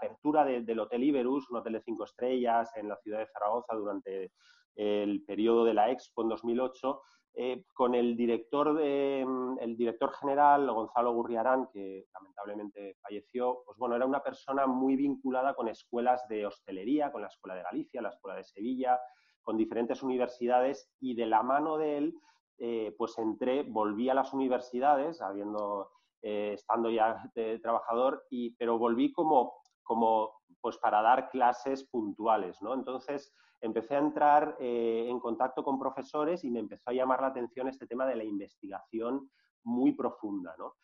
apertura 0.00 0.44
del 0.44 0.80
Hotel 0.80 1.04
Iberus, 1.04 1.50
un 1.50 1.58
hotel 1.58 1.74
de 1.74 1.82
cinco 1.82 2.04
estrellas 2.04 2.70
en 2.76 2.88
la 2.88 2.96
ciudad 2.96 3.18
de 3.18 3.26
Zaragoza 3.26 3.74
durante 3.74 4.32
el 4.76 5.22
periodo 5.24 5.64
de 5.64 5.74
la 5.74 5.90
Expo 5.90 6.22
en 6.22 6.28
2008, 6.30 7.02
eh, 7.34 7.64
con 7.74 7.94
el 7.94 8.16
director, 8.16 8.74
de, 8.74 9.20
el 9.60 9.76
director 9.76 10.12
general, 10.14 10.70
Gonzalo 10.70 11.12
Gurriarán, 11.12 11.68
que 11.72 12.06
lamentablemente 12.12 12.96
falleció, 13.00 13.62
pues 13.64 13.78
bueno, 13.78 13.94
era 13.94 14.06
una 14.06 14.22
persona 14.22 14.66
muy 14.66 14.96
vinculada 14.96 15.54
con 15.54 15.68
escuelas 15.68 16.26
de 16.28 16.46
hostelería, 16.46 17.12
con 17.12 17.22
la 17.22 17.28
Escuela 17.28 17.54
de 17.54 17.62
Galicia, 17.62 18.02
la 18.02 18.08
Escuela 18.08 18.36
de 18.36 18.44
Sevilla, 18.44 18.98
con 19.42 19.56
diferentes 19.56 20.02
universidades 20.02 20.90
y 21.00 21.14
de 21.14 21.26
la 21.26 21.42
mano 21.42 21.78
de 21.78 21.98
él, 21.98 22.14
eh, 22.58 22.94
pues 22.98 23.16
entré, 23.18 23.62
volví 23.62 24.08
a 24.08 24.14
las 24.14 24.34
universidades, 24.34 25.22
habiendo, 25.22 25.90
eh, 26.22 26.52
estando 26.54 26.90
ya 26.90 27.22
trabajador, 27.62 28.24
y, 28.28 28.54
pero 28.56 28.76
volví 28.76 29.12
como, 29.12 29.54
como 29.90 30.42
pues 30.60 30.78
para 30.78 31.02
dar 31.02 31.30
clases 31.30 31.82
puntuales, 31.82 32.62
¿no? 32.62 32.74
Entonces, 32.74 33.34
empecé 33.60 33.96
a 33.96 33.98
entrar 33.98 34.56
eh, 34.60 35.08
en 35.08 35.18
contacto 35.18 35.64
con 35.64 35.80
profesores 35.80 36.44
y 36.44 36.50
me 36.52 36.60
empezó 36.60 36.90
a 36.90 36.92
llamar 36.92 37.20
la 37.20 37.26
atención 37.26 37.66
este 37.66 37.88
tema 37.88 38.06
de 38.06 38.14
la 38.14 38.22
investigación 38.22 39.28
muy 39.64 39.90
profunda, 39.90 40.54
¿no? 40.56 40.76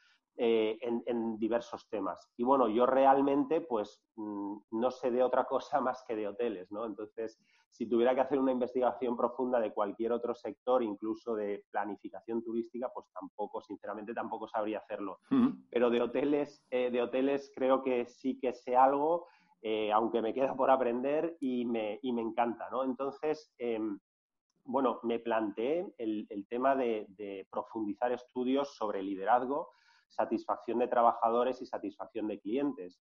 Eh, 0.49 0.79
en, 0.81 1.39
diversos 1.41 1.89
temas. 1.89 2.31
Y 2.37 2.45
bueno, 2.45 2.69
yo 2.69 2.87
realmente 2.87 3.61
pues 3.63 4.01
mm, 4.15 4.57
no 4.71 4.91
sé 4.93 5.11
de 5.11 5.25
otra 5.25 5.45
cosa 5.49 5.81
más 5.81 6.05
que 6.07 6.15
de 6.15 6.29
hoteles, 6.29 6.71
¿no? 6.71 6.87
Entonces, 6.87 7.41
si 7.69 7.89
tuviera 7.89 8.15
que 8.15 8.21
hacer 8.21 8.39
una 8.39 8.53
investigación 8.53 9.17
profunda 9.17 9.59
de 9.59 9.73
cualquier 9.73 10.13
otro 10.13 10.35
sector, 10.35 10.85
incluso 10.85 11.35
de 11.35 11.65
planificación 11.73 12.45
turística, 12.45 12.89
pues 12.95 13.07
tampoco, 13.13 13.61
sinceramente, 13.61 14.15
tampoco 14.15 14.47
sabría 14.47 14.79
hacerlo. 14.79 15.19
Pero 15.69 15.91
de 15.91 16.01
hoteles, 16.01 16.65
eh, 16.71 16.91
de 16.93 17.03
hoteles 17.03 17.51
creo 17.53 17.83
que 17.83 18.07
sí 18.07 18.39
que 18.39 18.53
sé 18.53 18.77
algo 18.77 19.27
eh, 19.63 19.91
aunque 19.93 20.23
me 20.23 20.33
queda 20.35 20.55
por 20.55 20.71
aprender 20.71 21.37
y 21.41 21.65
me, 21.65 21.99
y 22.03 22.13
me 22.13 22.23
encanta, 22.23 22.69
¿no? 22.71 22.85
Entonces, 22.85 23.53
em, 23.59 23.99
bueno, 24.67 25.01
me 25.03 25.19
planteé 25.19 25.87
el, 25.99 26.47
tema 26.49 26.75
de, 26.75 27.47
profundizar 27.51 28.13
estudios 28.13 28.77
sobre 28.77 29.03
liderazgo, 29.03 29.71
satisfacción 30.09 30.79
de 30.79 30.89
trabajadores 30.89 31.61
y 31.63 31.67
satisfacción 31.67 32.27
de 32.29 32.41
clientes. 32.41 33.01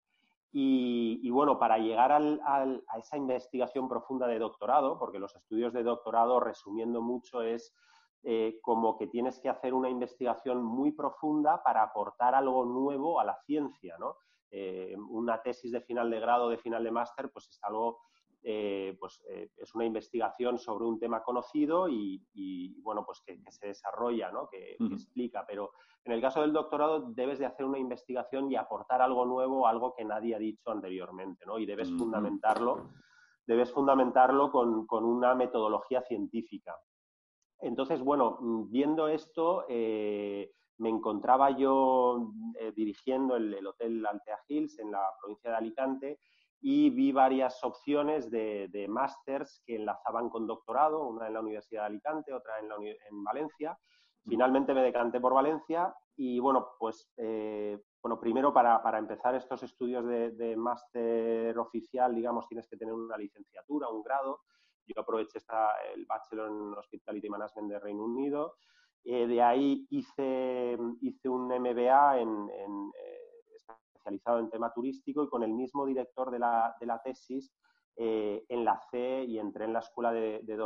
Y, 0.56 1.32
bueno, 1.32 1.58
para 1.58 1.80
llegar 1.80 2.12
a 2.12 3.00
esa 3.00 3.18
investigación 3.18 3.90
profunda 3.90 4.28
de 4.28 4.38
doctorado, 4.38 5.00
porque 5.00 5.18
los 5.18 5.36
estudios 5.36 5.74
de 5.74 5.82
doctorado, 5.82 6.40
resumiendo 6.40 7.02
mucho, 7.02 7.42
es 7.42 7.74
eh, 8.26 8.60
como 8.62 8.96
que 8.96 9.08
tienes 9.08 9.40
que 9.40 9.50
hacer 9.50 9.74
una 9.74 9.90
investigación 9.90 10.64
muy 10.64 10.92
profunda 10.92 11.62
para 11.62 11.84
aportar 11.84 12.36
algo 12.36 12.66
nuevo 12.66 13.20
a 13.20 13.26
la 13.26 13.36
ciencia, 13.46 13.98
¿no? 13.98 14.16
Eh, 14.50 14.96
una 15.10 15.42
tesis 15.42 15.72
de 15.72 15.82
final 15.82 16.10
de 16.10 16.22
grado, 16.22 16.48
de 16.48 16.58
final 16.58 16.84
de 16.84 16.92
máster, 16.92 17.32
pues 17.32 17.50
es 17.50 17.60
algo, 17.64 18.00
eh, 18.44 18.98
pues 19.00 19.22
eh, 19.30 19.50
es 19.58 19.74
una 19.74 19.86
investigación 19.86 20.60
sobre 20.60 20.86
un 20.86 21.00
tema 21.00 21.24
conocido 21.24 21.88
y, 21.88 22.22
bueno, 22.82 23.06
pues 23.06 23.22
que, 23.26 23.40
se 23.50 23.68
desarrolla, 23.68 24.32
¿no? 24.32 24.50
Que, 24.50 24.76
explica. 24.92 25.46
Pero 25.48 25.72
en 26.04 26.12
el 26.12 26.22
caso 26.22 26.42
del 26.42 26.54
doctorado 26.54 27.00
debes 27.12 27.40
de 27.40 27.46
hacer 27.46 27.66
una 27.66 27.80
investigación 27.80 28.52
y 28.52 28.56
aportar 28.56 29.02
algo 29.02 29.26
nuevo, 29.26 29.68
algo 29.68 29.96
que 29.96 30.04
nadie 30.04 30.36
ha 30.36 30.40
dicho 30.40 30.72
anteriormente, 30.72 31.46
¿no? 31.46 31.58
Y 31.58 31.66
debes 31.66 31.90
fundamentarlo, 31.92 32.90
debes 33.48 33.72
fundamentarlo 33.72 34.52
con, 34.52 34.86
con 34.86 35.06
una 35.06 35.36
metodología 35.36 36.02
científica. 36.02 36.76
Entonces, 37.60 38.02
bueno, 38.02 38.38
viendo 38.70 39.08
esto, 39.08 39.66
me 40.78 40.90
encontraba 40.90 41.52
yo 41.52 42.34
eh, 42.60 42.72
dirigiendo 42.76 43.36
el, 43.36 43.66
Hotel 43.66 44.06
Altea 44.06 44.40
Hills 44.48 44.80
en 44.80 44.92
la 44.92 45.04
provincia 45.20 45.52
de 45.52 45.56
Alicante 45.56 46.20
y 46.66 46.90
vi 46.90 47.12
varias 47.12 47.64
opciones 47.64 48.32
de, 48.32 48.70
de 48.70 48.88
másters 48.88 49.62
que 49.66 49.76
enlazaban 49.76 50.30
con 50.30 50.48
doctorado, 50.48 51.06
una 51.06 51.28
en 51.28 51.34
la 51.34 51.42
Universidad 51.42 51.82
de 51.82 51.88
Alicante, 51.88 52.34
otra 52.34 52.54
en, 52.60 52.72
en 52.72 53.24
Valencia. 53.24 53.78
Finalmente 54.26 54.74
me 54.74 54.82
decanté 54.82 55.20
por 55.20 55.34
Valencia 55.34 55.94
y 56.16 56.40
bueno, 56.40 56.70
pues 56.80 57.12
eh, 57.18 57.78
bueno, 58.02 58.18
primero 58.18 58.54
para, 58.54 58.82
para, 58.82 58.98
empezar 58.98 59.36
estos 59.36 59.62
estudios 59.62 60.06
de, 60.06 60.32
de 60.32 60.56
máster 60.56 61.58
oficial, 61.60 62.16
digamos, 62.16 62.48
tienes 62.48 62.68
que 62.70 62.78
tener 62.78 62.94
una 62.94 63.18
licenciatura, 63.18 63.90
un 63.90 64.02
grado. 64.02 64.40
Yo 64.88 65.02
aproveché 65.02 65.40
esta, 65.40 65.70
el 65.94 66.06
Bachelor 66.06 66.50
en 66.50 66.78
Hospitality 66.78 67.30
Management 67.30 67.72
de 67.72 67.80
Reino 67.80 68.06
Unido 68.06 68.56
eh, 69.06 69.28
de 69.28 69.42
ahí 69.42 69.86
hice, 69.90 70.78
hice 71.02 71.28
un 71.28 71.48
MBA 71.48 72.20
en, 72.20 72.50
eh, 72.50 73.23
especializado 74.04 74.40
en 74.40 74.50
tema 74.50 74.74
turístico 74.74 75.24
y 75.24 75.30
con 75.30 75.44
el 75.44 75.54
mismo 75.54 75.86
director 75.86 76.30
de 76.30 76.40
la, 76.40 76.76
de 76.80 76.86
la 76.86 77.02
tesis 77.02 77.54
eh, 77.96 78.44
enlacé 78.50 79.24
y 79.24 79.40
entré 79.40 79.66
en 79.66 79.74
la 79.74 79.80
escuela 79.80 80.12
de, 80.12 80.42
de, 80.44 80.58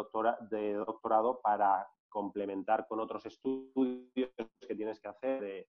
de 0.50 0.74
doctorado 0.74 1.40
para 1.42 1.88
complementar 2.10 2.88
con 2.88 3.00
otros 3.00 3.26
estudios 3.26 4.32
que 4.68 4.76
tienes 4.76 5.00
que 5.00 5.08
hacer 5.08 5.42
de, 5.42 5.68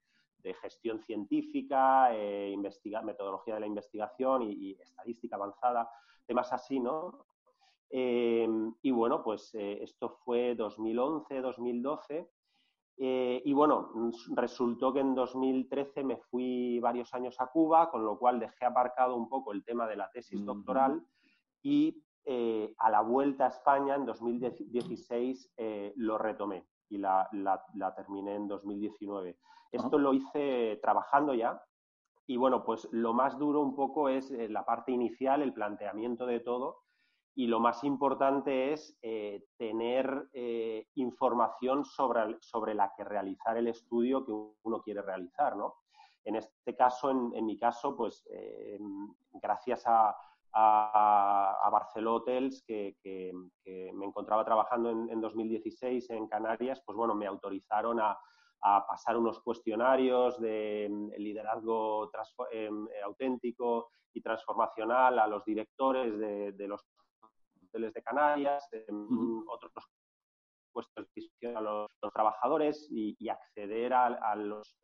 gestión 0.62 0.98
científica, 1.02 2.08
eh, 2.14 2.56
metodología 3.04 3.52
de 3.52 3.60
la 3.60 3.66
investigación 3.66 4.44
y, 4.44 4.72
estadística 4.80 5.36
avanzada, 5.36 5.90
temas 6.26 6.50
así, 6.54 6.80
¿no? 6.80 7.26
y 7.90 8.90
bueno, 8.90 9.22
pues 9.22 9.50
esto 9.54 10.08
fue 10.24 10.54
2011, 10.54 11.40
2012 11.40 12.30
eh, 13.00 13.40
y 13.44 13.52
bueno, 13.52 13.92
resultó 14.34 14.92
que 14.92 14.98
en 14.98 15.14
2013 15.14 16.02
me 16.02 16.16
fui 16.16 16.80
varios 16.80 17.14
años 17.14 17.36
a 17.40 17.46
Cuba, 17.46 17.90
con 17.90 18.04
lo 18.04 18.18
cual 18.18 18.40
dejé 18.40 18.64
aparcado 18.64 19.14
un 19.14 19.28
poco 19.28 19.52
el 19.52 19.64
tema 19.64 19.86
de 19.86 19.94
la 19.94 20.10
tesis 20.10 20.44
doctoral 20.44 21.00
y 21.62 22.02
eh, 22.24 22.74
a 22.78 22.90
la 22.90 23.00
vuelta 23.02 23.44
a 23.44 23.48
España 23.48 23.94
en 23.94 24.04
2016 24.04 25.52
eh, 25.56 25.92
lo 25.96 26.18
retomé 26.18 26.66
y 26.88 26.98
la, 26.98 27.28
terminé 27.94 28.34
en 28.34 28.48
2019. 28.48 29.38
Esto 29.70 29.98
lo 29.98 30.12
hice 30.12 30.80
trabajando 30.82 31.34
ya 31.34 31.62
y 32.26 32.36
bueno, 32.36 32.64
pues 32.64 32.88
lo 32.90 33.14
más 33.14 33.38
duro 33.38 33.60
un 33.60 33.76
poco 33.76 34.08
es 34.08 34.30
la 34.30 34.64
parte 34.64 34.90
inicial, 34.90 35.40
el 35.40 35.52
planteamiento 35.52 36.26
de 36.26 36.40
todo 36.40 36.80
y 37.38 37.46
lo 37.46 37.60
más 37.60 37.84
importante 37.84 38.72
es 38.72 38.98
eh, 39.00 39.44
tener 39.56 40.28
eh, 40.32 40.88
información 40.96 41.84
sobre, 41.84 42.36
sobre, 42.40 42.74
la 42.74 42.92
que 42.96 43.04
realizar 43.04 43.56
el 43.56 43.68
estudio 43.68 44.26
que 44.26 44.32
uno 44.32 44.82
quiere 44.82 45.02
realizar, 45.02 45.56
¿no? 45.56 45.76
En 46.24 46.34
este 46.34 46.74
caso, 46.74 47.10
en, 47.10 47.46
mi 47.46 47.56
caso, 47.56 47.96
pues 47.96 48.26
eh, 48.32 48.76
gracias 49.34 49.84
a, 49.86 50.16
a, 50.52 51.68
Barceló 51.70 52.16
Hotels, 52.16 52.64
que, 52.66 52.96
me 53.94 54.04
encontraba 54.04 54.44
trabajando 54.44 54.90
en, 54.90 55.20
2016 55.20 56.10
en 56.10 56.26
Canarias, 56.26 56.82
pues 56.84 56.96
bueno, 56.98 57.14
me 57.14 57.28
autorizaron 57.28 58.00
a, 58.00 58.18
pasar 58.60 59.16
unos 59.16 59.38
cuestionarios 59.44 60.40
de 60.40 60.90
liderazgo 61.18 62.10
auténtico 63.04 63.90
y 64.12 64.20
transformacional 64.20 65.20
a 65.20 65.28
los 65.28 65.44
directores 65.44 66.18
de 66.18 66.66
los 66.66 66.84
hoteles 67.68 67.92
de 67.94 68.02
Canarias, 68.02 68.68
otros 69.48 69.72
puestos 70.72 71.06
de 71.14 71.54
a 71.54 71.60
los, 71.60 71.90
trabajadores 72.12 72.88
y, 72.90 73.28
acceder 73.28 73.92
a, 73.92 74.34
los, 74.36 74.76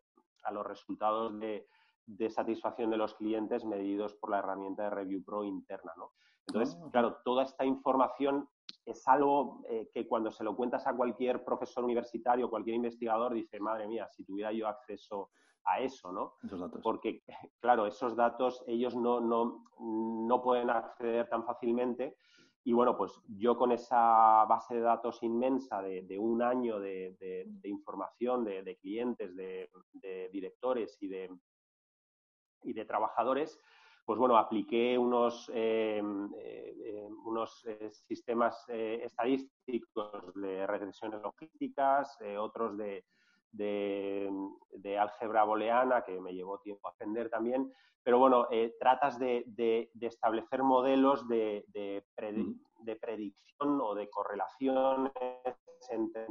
a 0.43 0.53
los 0.53 0.67
resultados 0.67 1.39
de, 1.39 1.67
de, 2.07 2.31
satisfacción 2.31 2.91
de 2.91 2.97
los 2.97 3.15
clientes 3.15 3.65
medidos 3.65 4.15
por 4.15 4.31
la 4.31 4.39
herramienta 4.39 4.85
de 4.85 4.91
Review 4.91 5.23
Pro 5.25 5.45
interna. 5.45 5.93
¿no? 5.97 6.13
Entonces, 6.47 6.77
ah. 6.81 6.89
claro, 6.91 7.19
toda 7.25 7.45
esta 7.45 7.65
información 7.65 8.49
es 8.85 9.07
algo 9.09 9.63
eh, 9.69 9.89
que 9.95 10.07
cuando 10.07 10.31
se 10.31 10.45
lo 10.45 10.57
cuentas 10.57 10.87
a 10.87 10.95
cualquier 10.95 11.45
profesor 11.45 11.85
universitario, 11.85 12.51
cualquier 12.51 12.77
investigador, 12.77 13.33
dice, 13.33 13.59
madre 13.61 13.89
mía, 13.89 14.09
si 14.11 14.25
tuviera 14.25 14.53
yo 14.53 14.69
acceso 14.69 15.31
a 15.65 15.81
eso, 15.81 16.13
¿no? 16.13 16.35
Esos 16.43 16.61
datos. 16.61 16.81
Porque, 16.83 17.23
claro, 17.61 17.87
esos 17.87 18.15
datos 18.15 18.63
ellos 18.67 18.95
no, 18.95 19.21
no, 19.21 19.65
no 19.81 20.43
pueden 20.43 20.69
acceder 20.69 21.29
tan 21.29 21.45
fácilmente 21.47 22.17
y 22.65 22.73
bueno, 22.73 22.97
pues 22.97 23.13
yo 23.29 23.57
con 23.57 23.73
esa 23.73 24.45
base 24.47 24.75
de 24.75 24.81
datos 24.81 25.23
inmensa 25.23 25.83
de, 25.83 26.19
un 26.19 26.43
año 26.43 26.81
de, 26.81 27.47
información 27.65 28.45
de, 28.45 28.79
clientes, 28.81 29.37
de, 29.37 29.69
directores 30.33 30.97
y 31.01 31.09
de, 31.09 31.31
y 32.63 32.73
de 32.73 32.85
trabajadores, 32.87 33.61
pues 34.05 34.19
bueno, 34.19 34.37
apliqué 34.37 34.99
unos, 34.99 35.51
eh, 35.55 36.03
eh, 36.39 37.09
unos 37.25 37.65
eh, 37.67 37.91
sistemas 37.91 38.65
estadísticos 38.69 40.35
de 40.35 40.67
regresiones 40.67 41.23
logísticas, 41.23 42.19
otros 42.39 42.77
de, 42.77 43.05
de, 43.51 44.99
álgebra 44.99 45.45
booleana, 45.45 46.03
que 46.03 46.21
me 46.21 46.35
llevó 46.35 46.59
tiempo 46.61 46.89
a 46.89 46.91
aprender 46.91 47.31
también, 47.31 47.73
pero 48.03 48.19
bueno, 48.19 48.47
tratas 48.79 49.19
de, 49.19 49.91
establecer 49.99 50.63
modelos 50.63 51.27
de, 51.27 51.65
de 51.69 52.05
correlaciones 54.15 55.13
entre, 55.91 56.27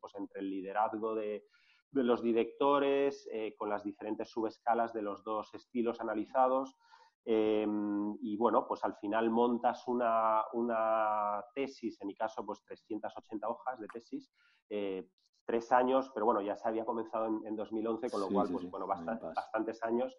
pues, 0.00 0.14
entre 0.14 0.40
el 0.40 0.50
liderazgo 0.50 1.14
de, 1.14 1.46
los 1.92 2.22
directores, 2.22 3.26
eh, 3.32 3.54
con 3.56 3.70
las 3.70 3.82
diferentes 3.82 4.28
subescalas 4.28 4.92
de 4.92 5.02
los 5.02 5.24
dos 5.24 5.54
estilos 5.54 6.00
analizados. 6.00 6.76
Em, 7.24 8.16
y 8.20 8.36
bueno, 8.36 8.66
pues 8.68 8.84
al 8.84 8.94
final 8.96 9.30
montas 9.30 9.88
una, 9.88 10.44
una, 10.52 11.42
tesis, 11.54 12.00
en 12.00 12.08
mi 12.08 12.14
caso, 12.14 12.44
pues 12.44 12.62
380 12.64 13.48
hojas 13.48 13.80
de 13.80 13.88
tesis, 13.88 14.30
eh, 14.68 15.08
tres 15.44 15.72
años, 15.72 16.10
pero 16.12 16.26
bueno, 16.26 16.42
ya 16.42 16.56
se 16.56 16.68
había 16.68 16.84
comenzado 16.84 17.26
en, 17.26 17.56
2011, 17.56 18.10
con 18.10 18.20
lo 18.20 18.28
cual, 18.28 18.48
pues 18.52 18.70
bueno, 18.70 18.86
bastantes 18.86 19.82
años. 19.82 20.16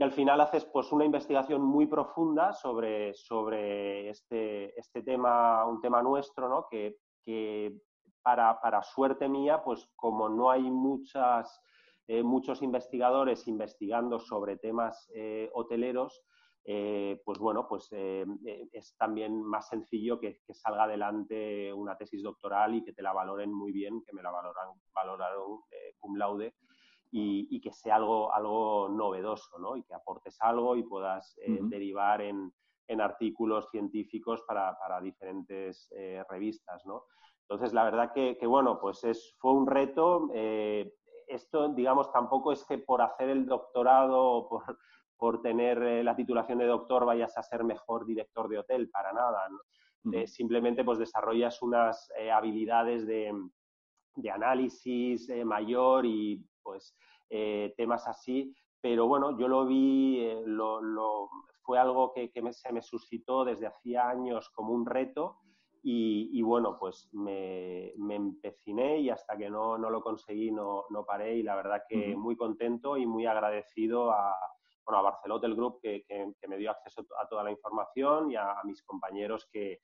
Y 0.00 0.02
al 0.02 0.12
final 0.12 0.40
haces 0.40 0.64
pues 0.64 0.90
una 0.92 1.04
investigación 1.04 1.60
muy 1.60 1.86
profunda 1.86 2.54
sobre, 2.54 3.12
sobre 3.12 4.08
este, 4.08 4.72
este 4.80 5.02
tema, 5.02 5.66
un 5.66 5.78
tema 5.82 6.02
nuestro, 6.02 6.48
¿no? 6.48 6.66
Que, 6.70 6.96
que 7.22 7.76
para, 8.22 8.58
para, 8.62 8.82
suerte 8.82 9.28
mía, 9.28 9.62
pues 9.62 9.86
como 9.96 10.30
no 10.30 10.50
hay 10.50 10.62
muchas 10.62 11.60
eh, 12.08 12.22
muchos 12.22 12.62
investigadores 12.62 13.46
investigando 13.46 14.18
sobre 14.18 14.56
temas 14.56 15.06
eh, 15.14 15.50
hoteleros, 15.52 16.22
eh, 16.64 17.20
pues 17.22 17.38
bueno, 17.38 17.68
pues 17.68 17.90
es 17.92 18.96
también 18.96 19.42
más 19.42 19.68
sencillo 19.68 20.18
que, 20.18 20.40
salga 20.50 20.84
adelante 20.84 21.70
una 21.74 21.98
tesis 21.98 22.22
doctoral 22.22 22.74
y 22.74 22.84
que 22.84 22.94
te 22.94 23.02
la 23.02 23.12
valoren 23.12 23.52
muy 23.52 23.70
bien, 23.70 24.02
que 24.02 24.14
me 24.14 24.22
la 24.22 24.30
valoran, 24.30 24.68
valoraron 24.94 25.60
cum 25.98 26.16
laude 26.16 26.54
y, 27.10 27.60
que 27.60 27.72
sea 27.72 27.96
algo, 27.96 28.32
algo 28.32 28.88
novedoso, 28.88 29.58
¿no? 29.58 29.76
Y 29.76 29.82
que 29.82 29.94
aportes 29.94 30.36
algo 30.40 30.76
y 30.76 30.82
puedas 30.82 31.36
derivar 31.46 32.22
en, 32.22 32.52
artículos 33.00 33.68
científicos 33.70 34.42
para, 34.42 35.00
diferentes 35.00 35.88
revistas, 36.28 36.84
¿no? 36.86 37.04
Entonces, 37.42 37.72
la 37.72 37.84
verdad 37.84 38.12
que, 38.12 38.46
bueno, 38.46 38.80
pues 38.80 39.04
es, 39.04 39.36
fue 39.38 39.52
un 39.52 39.66
reto 39.66 40.28
esto, 41.30 41.68
digamos, 41.68 42.12
tampoco 42.12 42.52
es 42.52 42.64
que 42.64 42.78
por 42.78 43.02
hacer 43.02 43.28
el 43.28 43.46
doctorado 43.46 44.20
o 44.20 44.62
por, 45.16 45.42
tener 45.42 45.82
eh, 45.82 46.02
la 46.02 46.16
titulación 46.16 46.58
de 46.58 46.66
doctor 46.66 47.04
vayas 47.04 47.36
a 47.36 47.42
ser 47.42 47.62
mejor 47.62 48.06
director 48.06 48.48
de 48.48 48.58
hotel, 48.58 48.90
para 48.90 49.12
nada. 49.12 49.48
Eh, 50.12 50.26
simplemente 50.26 50.82
pues 50.82 50.98
desarrollas 50.98 51.60
unas 51.62 52.10
eh, 52.18 52.30
habilidades 52.30 53.06
de, 53.06 53.32
análisis 54.32 55.30
mayor 55.44 56.04
y 56.04 56.44
pues 56.62 56.96
temas 57.76 58.06
así. 58.08 58.54
Pero 58.80 59.06
bueno, 59.06 59.38
yo 59.38 59.46
lo 59.46 59.66
vi, 59.66 60.26
fue 61.62 61.78
algo 61.78 62.12
que, 62.12 62.30
se 62.52 62.72
me 62.72 62.82
suscitó 62.82 63.44
desde 63.44 63.66
hacía 63.66 64.08
años 64.08 64.50
como 64.50 64.72
un 64.72 64.86
reto 64.86 65.38
y, 65.82 66.42
bueno, 66.42 66.76
pues 66.78 67.08
me, 67.12 67.92
me, 67.96 68.16
empeciné 68.16 68.98
y 68.98 69.10
hasta 69.10 69.36
que 69.36 69.48
no, 69.48 69.78
no 69.78 69.88
lo 69.88 70.02
conseguí 70.02 70.50
no, 70.50 70.84
no, 70.90 71.04
paré 71.04 71.36
y 71.36 71.42
la 71.42 71.56
verdad 71.56 71.82
que 71.88 72.14
muy 72.16 72.36
contento 72.36 72.96
y 72.96 73.06
muy 73.06 73.24
agradecido 73.24 74.10
a, 74.10 74.36
bueno, 74.84 74.98
a 74.98 75.02
Barcelona 75.02 75.46
el 75.46 75.54
Group 75.54 75.80
que, 75.80 76.04
que, 76.06 76.48
me 76.48 76.58
dio 76.58 76.70
acceso 76.70 77.06
a 77.22 77.28
toda 77.28 77.44
la 77.44 77.50
información 77.50 78.30
y 78.30 78.36
a, 78.36 78.56
mis 78.64 78.82
compañeros 78.82 79.48
que, 79.50 79.80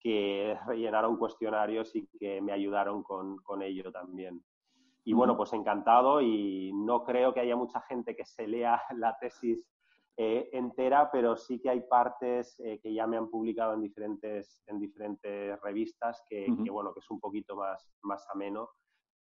que, 0.00 0.58
rellenaron 0.66 1.16
cuestionarios 1.16 1.94
y 1.94 2.06
que 2.18 2.40
me 2.40 2.52
ayudaron 2.52 3.02
con, 3.02 3.36
con 3.38 3.62
ello 3.62 3.90
también. 3.90 4.42
Y 5.08 5.14
bueno, 5.14 5.38
pues 5.38 5.54
encantado 5.54 6.20
y 6.20 6.70
no 6.74 7.02
creo 7.02 7.32
que 7.32 7.40
haya 7.40 7.56
mucha 7.56 7.80
gente 7.80 8.14
que 8.14 8.26
se 8.26 8.46
lea 8.46 8.78
la 8.98 9.16
tesis 9.18 9.66
eh, 10.18 10.50
entera, 10.52 11.10
pero 11.10 11.34
sí 11.34 11.58
que 11.58 11.70
hay 11.70 11.80
partes 11.80 12.60
eh, 12.60 12.78
que 12.82 12.92
ya 12.92 13.06
me 13.06 13.16
han 13.16 13.30
publicado 13.30 13.72
en 13.72 13.80
diferentes, 13.80 14.62
en 14.66 14.78
diferentes 14.78 15.58
revistas 15.62 16.22
que, 16.28 16.46
bueno, 16.70 16.92
que 16.92 17.00
es 17.00 17.10
un 17.10 17.20
poquito 17.20 17.56
más, 17.56 17.88
más 18.02 18.26
ameno 18.34 18.68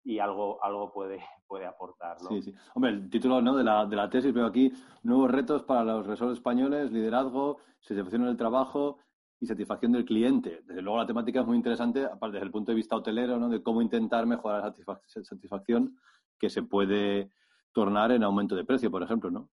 y 0.03 0.19
algo, 0.19 0.61
algo 0.61 0.91
puede, 0.91 1.23
puede 1.47 1.65
aportar. 1.65 2.21
¿no? 2.21 2.31
Sí, 2.31 2.41
sí. 2.41 2.53
Hombre, 2.75 2.91
el 2.91 3.09
título 3.09 3.41
¿no? 3.41 3.55
de, 3.55 3.63
la, 3.63 3.85
de 3.85 3.95
la 3.95 4.09
tesis 4.09 4.33
veo 4.33 4.45
aquí, 4.45 4.73
nuevos 5.03 5.31
retos 5.31 5.63
para 5.63 5.85
los 5.85 6.05
resorts 6.05 6.33
españoles, 6.33 6.91
liderazgo, 6.91 7.59
satisfacción 7.79 8.25
del 8.25 8.35
trabajo 8.35 8.97
y 9.39 9.45
satisfacción 9.45 9.91
del 9.91 10.05
cliente. 10.05 10.61
Desde 10.65 10.81
luego 10.81 10.97
la 10.97 11.07
temática 11.07 11.41
es 11.41 11.45
muy 11.47 11.57
interesante, 11.57 12.05
aparte 12.05 12.35
desde 12.35 12.45
el 12.45 12.51
punto 12.51 12.71
de 12.71 12.75
vista 12.75 12.95
hotelero, 12.95 13.37
¿no? 13.37 13.49
de 13.49 13.61
cómo 13.61 13.81
intentar 13.81 14.25
mejorar 14.25 14.63
la 14.63 15.01
satisfacción 15.07 15.97
que 16.39 16.49
se 16.49 16.63
puede 16.63 17.31
tornar 17.71 18.11
en 18.11 18.23
aumento 18.23 18.55
de 18.55 18.65
precio, 18.65 18.89
por 18.89 19.03
ejemplo, 19.03 19.29
¿no? 19.29 19.49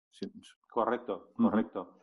Correcto, 0.70 1.30
correcto. 1.36 1.98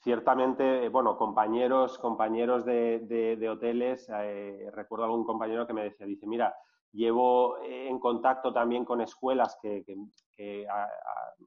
Ciertamente, 0.00 0.88
bueno, 0.88 1.16
compañeros, 1.16 1.98
compañeros 1.98 2.64
de, 2.64 3.48
hoteles, 3.50 4.10
eh, 4.12 4.70
recuerdo 4.74 5.04
algún 5.04 5.24
compañero 5.24 5.66
que 5.66 5.72
me 5.72 5.84
decía, 5.84 6.06
dice, 6.06 6.26
mira, 6.26 6.54
llevo 6.92 7.58
en 7.62 7.98
contacto 7.98 8.52
también 8.52 8.84
con 8.84 9.00
escuelas 9.00 9.56
que, 9.62 9.84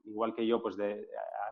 igual 0.04 0.34
que 0.34 0.46
yo, 0.46 0.60
pues 0.60 0.76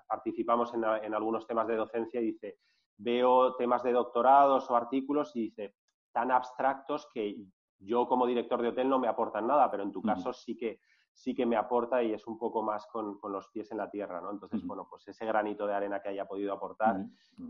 participamos 0.08 0.72
en, 0.74 1.14
algunos 1.14 1.46
temas 1.46 1.68
de 1.68 1.76
docencia 1.76 2.20
y 2.20 2.32
dice, 2.32 2.58
veo 2.96 3.56
temas 3.56 3.82
de 3.82 3.92
doctorados 3.92 4.70
o 4.70 4.76
artículos 4.76 5.34
y 5.34 5.42
dice, 5.42 5.74
tan 6.12 6.30
abstractos 6.30 7.08
que 7.12 7.36
yo 7.78 8.06
como 8.06 8.26
director 8.26 8.62
de 8.62 8.68
hotel 8.68 8.88
no 8.88 8.98
me 8.98 9.08
aportan 9.08 9.46
nada, 9.46 9.70
pero 9.70 9.82
en 9.82 9.92
tu 9.92 10.00
caso 10.02 10.32
sí 10.32 10.56
que 10.56 10.80
sí 11.14 11.34
que 11.34 11.46
me 11.46 11.56
aporta 11.56 12.02
y 12.02 12.12
es 12.12 12.26
un 12.26 12.36
poco 12.38 12.62
más 12.62 12.86
con, 12.86 13.18
los 13.30 13.48
pies 13.48 13.70
en 13.70 13.78
la 13.78 13.90
tierra, 13.90 14.20
¿no? 14.20 14.32
Entonces, 14.32 14.64
bueno, 14.64 14.86
pues 14.90 15.06
ese 15.06 15.24
granito 15.24 15.66
de 15.66 15.74
arena 15.74 16.00
que 16.00 16.08
haya 16.08 16.26
podido 16.26 16.52
aportar 16.52 17.06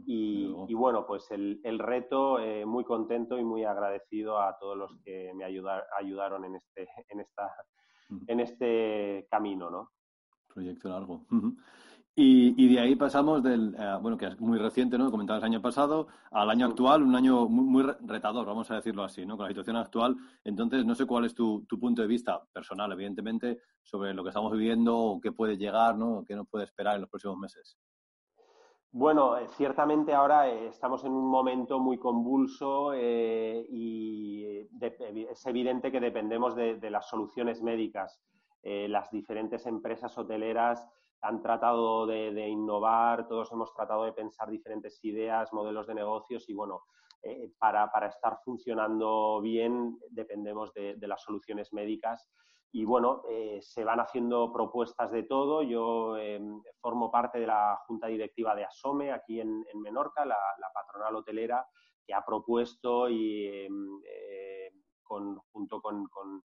y, 0.07 0.75
bueno, 0.75 1.07
pues 1.07 1.31
el, 1.31 1.79
reto, 1.79 2.39
eh, 2.39 2.65
muy 2.67 2.85
contento 2.85 3.39
y 3.39 3.45
muy 3.45 3.65
agradecido 3.65 4.39
a 4.39 4.57
todos 4.59 4.77
los 4.77 4.97
que 5.03 5.33
me 5.35 5.45
ayudaron 5.45 6.45
en 6.45 6.57
este, 6.57 6.89
en, 7.09 7.21
esta, 7.21 7.55
en 8.27 8.41
este 8.41 9.27
camino, 9.31 9.71
¿no? 9.71 9.91
Proyecto 10.47 10.89
largo. 10.89 11.25
Y, 12.17 12.73
de 12.73 12.81
ahí 12.81 12.95
pasamos 12.95 13.43
del, 13.43 13.75
eh, 13.77 13.99
bueno, 14.01 14.17
que 14.17 14.27
es 14.27 14.41
muy 14.41 14.57
reciente, 14.57 14.97
¿no? 14.97 15.11
Comentabas 15.11 15.43
el 15.43 15.51
año 15.51 15.61
pasado, 15.61 16.07
al 16.31 16.49
año 16.49 16.67
actual, 16.67 17.03
un 17.03 17.17
año 17.17 17.49
muy, 17.49 17.83
retador, 18.03 18.47
vamos 18.47 18.71
a 18.71 18.77
decirlo 18.77 19.03
así, 19.03 19.27
¿no? 19.27 19.37
Con 19.37 19.45
la 19.45 19.51
situación 19.51 19.77
actual. 19.77 20.17
Entonces, 20.45 20.87
no 20.87 20.95
sé 20.95 21.07
cuál 21.07 21.25
es 21.25 21.35
tu, 21.35 21.67
punto 21.81 22.03
de 22.03 22.09
vista 22.09 22.41
personal, 22.53 22.93
evidentemente, 22.93 23.59
sobre 23.83 24.15
lo 24.15 24.23
que 24.23 24.29
estamos 24.29 24.53
viviendo 24.53 24.97
o 24.97 25.21
qué 25.21 25.33
puede 25.33 25.57
llegar, 25.57 25.97
¿no? 25.97 26.25
¿Qué 26.25 26.37
nos 26.37 26.47
puede 26.47 26.67
esperar 26.67 26.95
en 26.95 27.01
los 27.01 27.11
próximos 27.11 27.37
meses? 27.37 27.77
Bueno, 28.93 29.37
eh, 29.37 29.49
ciertamente 29.49 30.15
ahora 30.15 30.49
eh, 30.49 30.69
estamos 30.69 31.03
en 31.05 31.11
un 31.11 31.29
momento 31.29 31.81
muy 31.81 31.99
convulso 31.99 32.95
y 32.95 34.69
es 34.81 35.47
evidente 35.47 35.91
que 35.91 35.99
dependemos 35.99 36.55
de, 36.55 36.79
las 36.91 37.09
soluciones 37.09 37.61
médicas. 37.61 38.21
las 38.63 39.11
diferentes 39.11 39.67
empresas 39.67 40.17
hoteleras 40.17 40.89
han 41.25 41.41
tratado 41.41 42.07
de, 42.07 42.49
innovar, 42.49 43.27
todos 43.27 43.51
hemos 43.53 43.73
tratado 43.73 44.05
de 44.05 44.13
pensar 44.13 44.51
diferentes 44.51 45.03
ideas, 45.05 45.53
modelos 45.53 45.87
de 45.87 45.95
negocios 45.95 46.49
y 46.51 46.55
bueno, 46.55 46.83
eh, 47.23 47.51
para, 47.59 47.89
estar 48.07 48.39
funcionando 48.45 49.41
bien 49.41 49.99
dependemos 50.11 50.73
de, 50.75 50.97
las 51.01 51.23
soluciones 51.23 51.73
médicas. 51.73 52.29
Y 52.73 52.85
bueno, 52.85 53.23
eh, 53.31 53.61
se 53.63 53.85
van 53.85 54.01
haciendo 54.01 54.53
propuestas 54.53 55.13
de 55.13 55.23
todo. 55.23 55.63
Yo 55.63 56.19
em, 56.19 56.61
formo 56.81 57.11
parte 57.11 57.39
de 57.39 57.47
la 57.47 57.79
junta 57.87 58.09
directiva 58.09 58.55
de 58.55 58.65
Asome 58.65 59.13
aquí 59.13 59.41
en, 59.41 59.65
Menorca, 59.77 60.27
la, 60.27 60.37
patronal 60.75 61.17
hotelera, 61.17 61.67
que 62.05 62.13
ha 62.13 62.23
propuesto 62.23 63.09
y 63.09 63.47
em, 63.47 64.01
eh, 64.05 64.73
junto 65.03 65.81
con 65.81 66.07
con 66.09 66.43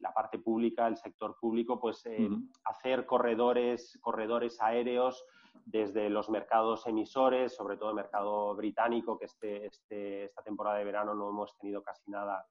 la 0.00 0.12
parte 0.12 0.38
pública, 0.38 0.86
el 0.86 0.96
sector 0.96 1.36
público, 1.40 1.80
pues 1.80 2.04
eh, 2.06 2.28
hacer 2.64 3.06
corredores, 3.06 3.98
corredores 4.00 4.60
aéreos 4.60 5.24
desde 5.64 6.10
los 6.10 6.28
mercados 6.30 6.86
emisores, 6.86 7.54
sobre 7.54 7.76
todo 7.76 7.90
el 7.90 7.96
mercado 7.96 8.54
británico, 8.54 9.18
que 9.18 9.26
este, 9.26 9.66
este, 9.66 10.24
esta 10.24 10.42
temporada 10.42 10.78
de 10.78 10.84
verano 10.84 11.14
no 11.14 11.30
hemos 11.30 11.56
tenido 11.58 11.82
casi 11.82 12.10
nada 12.10 12.46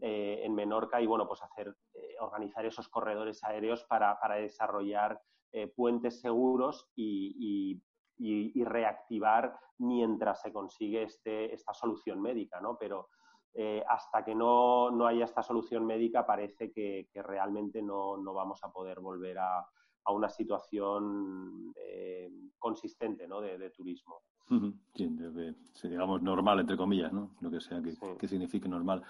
eh, 0.00 0.42
en 0.44 0.54
Menorca, 0.54 1.00
y 1.00 1.06
bueno, 1.06 1.26
pues 1.26 1.42
hacer, 1.42 1.74
eh, 1.94 2.14
organizar 2.20 2.64
esos 2.64 2.88
corredores 2.88 3.42
aéreos 3.44 3.84
para, 3.84 4.18
desarrollar 4.36 5.20
puentes 5.74 6.20
seguros 6.20 6.88
y, 6.94 7.82
reactivar 8.62 9.58
mientras 9.78 10.42
se 10.42 10.52
consigue 10.52 11.02
este, 11.02 11.52
esta 11.52 11.74
solución 11.74 12.20
médica, 12.20 12.60
¿no? 12.60 12.76
Pero 12.78 13.08
eh, 13.54 13.82
hasta 13.88 14.24
que 14.24 14.34
no, 14.34 14.90
no, 14.90 15.06
haya 15.06 15.24
esta 15.24 15.42
solución 15.42 15.84
médica 15.84 16.24
parece 16.24 16.70
que, 16.70 17.08
realmente 17.14 17.82
no, 17.82 18.16
no, 18.16 18.32
vamos 18.32 18.60
a 18.62 18.70
poder 18.70 19.00
volver 19.00 19.38
a, 19.38 19.58
a 20.04 20.12
una 20.12 20.28
situación 20.28 21.72
eh, 21.76 22.30
consistente 22.58 23.26
¿no? 23.26 23.40
de, 23.40 23.70
turismo. 23.70 24.22
Sí, 24.94 25.88
digamos 25.88 26.22
normal, 26.22 26.60
entre 26.60 26.76
comillas, 26.76 27.12
¿no? 27.12 27.30
lo 27.40 27.50
que 27.50 27.60
sea 27.60 27.80
que, 27.80 27.94
que, 28.18 28.28
signifique 28.28 28.68
normal. 28.68 29.02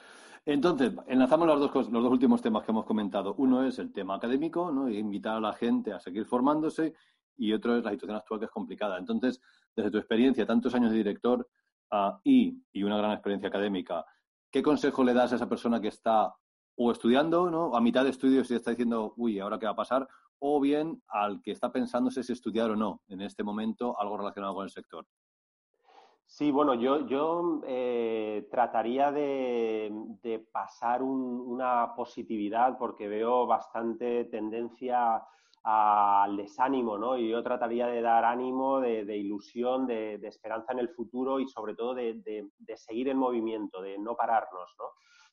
Entonces, 0.45 0.93
enlazamos 1.07 1.47
los 1.47 1.61
dos, 1.61 1.91
los 1.91 2.03
dos 2.03 2.13
últimos 2.13 2.43
temas 2.43 2.65
que 2.65 2.73
hemos 2.73 2.87
comentado. 2.87 3.35
Uno 3.39 3.65
es 3.65 3.79
el 3.79 3.93
tema 3.93 4.15
académico, 4.15 4.71
¿no? 4.71 4.89
invitar 4.89 5.37
a 5.37 5.41
la 5.41 5.53
gente 5.53 5.93
a 5.93 6.01
seguir 6.01 6.27
formándose, 6.27 6.95
y 7.37 7.55
otro 7.55 7.77
es 7.77 7.85
la 7.85 7.91
situación 7.91 8.19
actual 8.19 8.41
que 8.41 8.47
es 8.47 8.53
complicada. 8.53 8.99
Entonces, 8.99 9.41
desde 9.75 9.91
tu 9.91 9.99
experiencia, 9.99 10.47
tantos 10.47 10.75
años 10.75 10.91
de 10.91 10.99
director 10.99 11.49
ah, 11.91 12.21
y, 12.23 12.63
y 12.73 12.83
una 12.83 12.99
gran 12.99 13.13
experiencia 13.13 13.49
académica, 13.49 14.05
¿qué 14.51 14.63
consejo 14.63 15.05
le 15.05 15.15
das 15.15 15.33
a 15.33 15.37
esa 15.37 15.49
persona 15.49 15.81
que 15.81 15.89
está 15.89 16.35
o 16.77 16.91
estudiando, 16.91 17.51
¿no? 17.51 17.75
A 17.77 17.81
mitad 17.81 18.05
de 18.05 18.11
estudios 18.11 18.51
y 18.51 18.55
está 18.55 18.71
diciendo, 18.71 19.13
uy, 19.17 19.39
¿ahora 19.39 19.59
qué 19.59 19.67
va 19.67 19.73
a 19.73 19.77
pasar? 19.77 20.09
o 20.41 20.61
bien 20.61 21.03
al 21.09 21.41
que 21.43 21.53
está 21.53 21.71
pensando 21.71 22.11
si 22.11 22.21
es 22.21 22.31
estudiar 22.31 22.71
o 22.71 22.77
no 22.77 23.03
en 23.09 23.21
este 23.21 23.45
momento 23.45 23.99
algo 23.99 24.17
relacionado 24.17 24.55
con 24.55 24.65
el 24.65 24.71
sector? 24.71 25.07
Sí, 26.27 26.51
bueno, 26.51 26.75
yo, 26.75 27.07
yo 27.07 27.61
eh, 27.67 28.49
trataría 28.51 29.11
de, 29.11 30.47
pasar 30.53 31.03
una 31.03 31.95
positividad 31.95 32.79
porque 32.79 33.09
veo 33.09 33.47
bastante 33.47 34.25
tendencia 34.27 35.23
al 35.63 36.37
desánimo, 36.37 36.97
¿no? 36.97 37.19
Y 37.19 37.29
yo 37.29 37.43
trataría 37.43 37.87
de 37.87 38.01
dar 38.01 38.25
ánimo, 38.25 38.81
de, 38.81 39.17
ilusión, 39.17 39.87
de, 39.87 40.15
esperanza 40.23 40.73
en 40.73 40.79
el 40.79 40.89
futuro 40.89 41.39
y 41.39 41.49
sobre 41.49 41.75
todo 41.75 41.95
de, 41.95 42.49
seguir 42.77 43.09
en 43.09 43.19
movimiento, 43.19 43.83
de 43.83 43.99
no 43.99 44.17
pararnos, 44.17 44.75
¿no? 44.79 44.85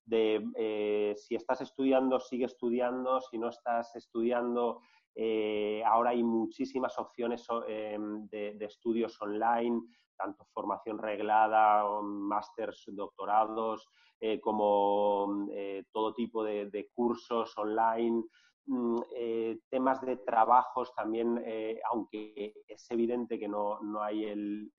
De 0.03 0.41
eh, 0.55 1.15
si 1.17 1.35
estás 1.35 1.61
estudiando, 1.61 2.19
sigue 2.19 2.45
estudiando, 2.45 3.19
si 3.21 3.37
no 3.37 3.49
estás 3.49 3.93
estudiando, 3.95 4.79
eh, 5.15 5.83
ahora 5.85 6.11
hay 6.11 6.23
muchísimas 6.23 6.97
opciones 6.97 7.45
em, 7.67 8.27
de, 8.27 8.57
estudios 8.61 9.21
online, 9.21 9.81
tanto 10.17 10.45
formación 10.53 10.97
reglada, 10.97 11.83
másters, 12.01 12.85
doctorados, 12.87 13.87
eh, 14.19 14.39
como 14.39 15.47
todo 15.91 16.13
tipo 16.13 16.43
de 16.43 16.89
cursos 16.93 17.57
online. 17.57 18.23
Mm, 18.69 18.99
eh, 19.15 19.59
temas 19.69 20.01
de 20.01 20.17
trabajos 20.17 20.93
también, 20.93 21.41
eh, 21.45 21.79
aunque 21.89 22.53
es 22.67 22.91
evidente 22.91 23.39
que 23.39 23.47
no, 23.47 23.79
hay 24.01 24.25
el, 24.25 24.73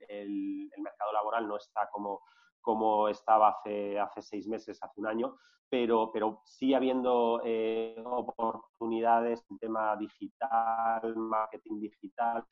mercado 0.77 1.12
laboral, 1.12 1.48
no 1.48 1.57
está 1.57 1.88
como, 1.90 2.20
como 2.61 3.09
estaba 3.09 3.48
hace, 3.48 3.98
hace 3.98 4.20
seis 4.20 4.46
meses, 4.46 4.79
hace 4.83 5.01
un 5.01 5.07
año, 5.07 5.38
pero, 5.70 6.11
pero 6.12 6.42
sigue 6.44 6.77
habiendo 6.77 7.40
eh, 7.44 7.96
oportunidades 8.05 9.42
en 9.51 9.59
tema 9.59 9.96
digital, 9.96 11.16
marketing 11.16 11.81
digital, 11.81 12.44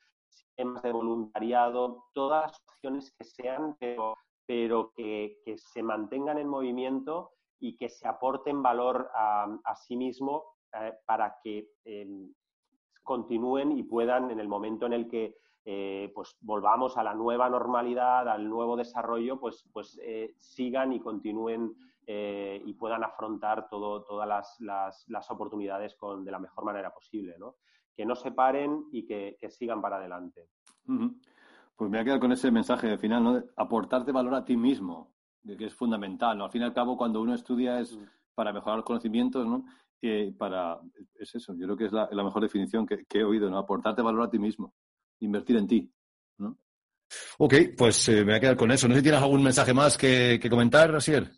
temas 0.55 0.81
de 0.81 0.91
voluntariado, 0.91 2.05
todas 2.13 2.47
las 2.51 2.61
opciones 2.67 3.13
que 3.15 3.23
sean, 3.23 3.77
pero, 3.79 4.17
pero 4.47 4.91
que, 4.95 5.37
se 5.55 5.83
mantengan 5.83 6.39
en 6.39 6.47
movimiento 6.47 7.33
y 7.59 7.77
que 7.77 7.89
se 7.89 8.07
aporten 8.07 8.63
valor 8.63 9.11
a 9.13 9.75
sí 9.75 9.95
mismo 9.95 10.56
eh, 10.73 10.93
para 11.05 11.37
que 11.41 11.69
em, 11.85 12.33
continúen 13.03 13.71
y 13.71 13.83
puedan, 13.83 14.31
en 14.31 14.39
el 14.39 14.47
momento 14.47 14.85
en 14.85 14.93
el 14.93 15.07
que 15.07 15.37
eh, 15.63 16.11
pues 16.13 16.37
volvamos 16.41 16.97
a 16.97 17.03
la 17.03 17.13
nueva 17.13 17.49
normalidad, 17.49 18.27
al 18.27 18.49
nuevo 18.49 18.75
desarrollo, 18.75 19.39
pues, 19.39 19.67
pues 19.71 19.99
eh, 20.01 20.33
sigan 20.39 20.93
y 20.93 20.99
continúen 20.99 21.73
y 22.09 22.73
puedan 22.75 23.03
afrontar 23.03 23.67
todo, 23.67 24.01
todas 24.03 24.57
las, 24.59 25.29
oportunidades 25.29 25.93
con, 25.95 26.23
de 26.23 26.31
la 26.31 26.39
mejor 26.39 26.63
manera 26.63 26.89
posible. 26.93 27.35
¿no? 27.37 27.55
Que 27.97 28.05
no 28.05 28.15
se 28.15 28.31
paren 28.31 28.85
y 28.93 29.05
que, 29.05 29.37
sigan 29.49 29.81
para 29.81 29.97
adelante. 29.97 30.47
Pues 30.85 31.91
me 31.91 31.97
voy 31.97 31.99
a 31.99 32.03
quedar 32.05 32.21
con 32.21 32.31
ese 32.31 32.49
mensaje 32.49 32.97
final, 32.97 33.23
¿no? 33.25 33.43
aportarte 33.57 34.13
valor 34.13 34.35
a 34.35 34.45
ti 34.45 34.55
mismo, 34.55 35.11
de 35.43 35.57
que 35.57 35.65
es 35.65 35.75
fundamental. 35.75 36.37
¿no? 36.37 36.45
Al 36.45 36.51
fin 36.51 36.61
y 36.61 36.65
al 36.65 36.73
cabo, 36.73 36.95
cuando 36.95 37.21
uno 37.21 37.33
estudia 37.33 37.81
es 37.81 37.99
para 38.37 38.53
mejorar 38.53 38.77
los 38.77 38.85
conocimientos, 38.85 39.47
¿no? 39.47 39.65
Para, 40.37 40.79
es 41.19 41.35
eso, 41.35 41.53
yo 41.57 41.65
creo 41.65 41.77
que 41.77 41.85
es 41.85 41.91
la, 41.91 42.23
mejor 42.23 42.41
definición 42.41 42.85
que, 42.85 43.05
he 43.13 43.23
oído, 43.23 43.49
¿no? 43.49 43.57
Aportarte 43.57 44.01
valor 44.01 44.23
a 44.23 44.29
ti 44.29 44.39
mismo, 44.39 44.73
invertir 45.19 45.57
en 45.57 45.67
ti, 45.67 45.91
¿no? 46.37 46.57
Ok, 47.39 47.53
pues 47.77 48.09
eh, 48.09 48.17
me 48.17 48.25
voy 48.25 48.33
a 48.35 48.39
quedar 48.39 48.57
con 48.57 48.71
eso. 48.71 48.87
No 48.87 48.93
sé 48.93 48.99
si 48.99 49.03
tienes 49.03 49.21
algún 49.21 49.43
mensaje 49.43 49.73
más 49.73 49.97
que, 49.97 50.39
comentar, 50.49 50.93
Asier. 50.95 51.29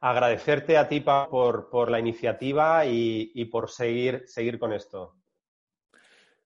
Agradecerte 0.00 0.76
a 0.76 0.88
ti, 0.88 1.00
por, 1.00 1.68
por 1.70 1.90
la 1.90 1.98
iniciativa 1.98 2.86
y, 2.86 3.44
por 3.46 3.70
seguir, 3.70 4.22
seguir 4.26 4.58
con 4.58 4.72
esto. 4.72 5.14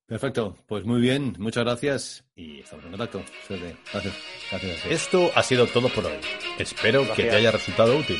Perfecto, 0.07 0.57
pues 0.67 0.85
muy 0.85 1.01
bien, 1.01 1.37
muchas 1.39 1.63
gracias 1.63 2.25
y 2.35 2.61
estamos 2.61 2.85
en 2.85 2.91
contacto. 2.91 3.23
Gracias. 3.49 4.15
gracias, 4.51 4.87
Esto 4.87 5.31
ha 5.37 5.43
sido 5.43 5.69
todo 5.69 5.89
por 5.89 6.05
hoy. 6.05 6.19
Espero 6.59 7.05
que 7.15 7.25
te 7.25 7.37
haya 7.37 7.53
resultado 7.53 7.97
útil. 7.97 8.19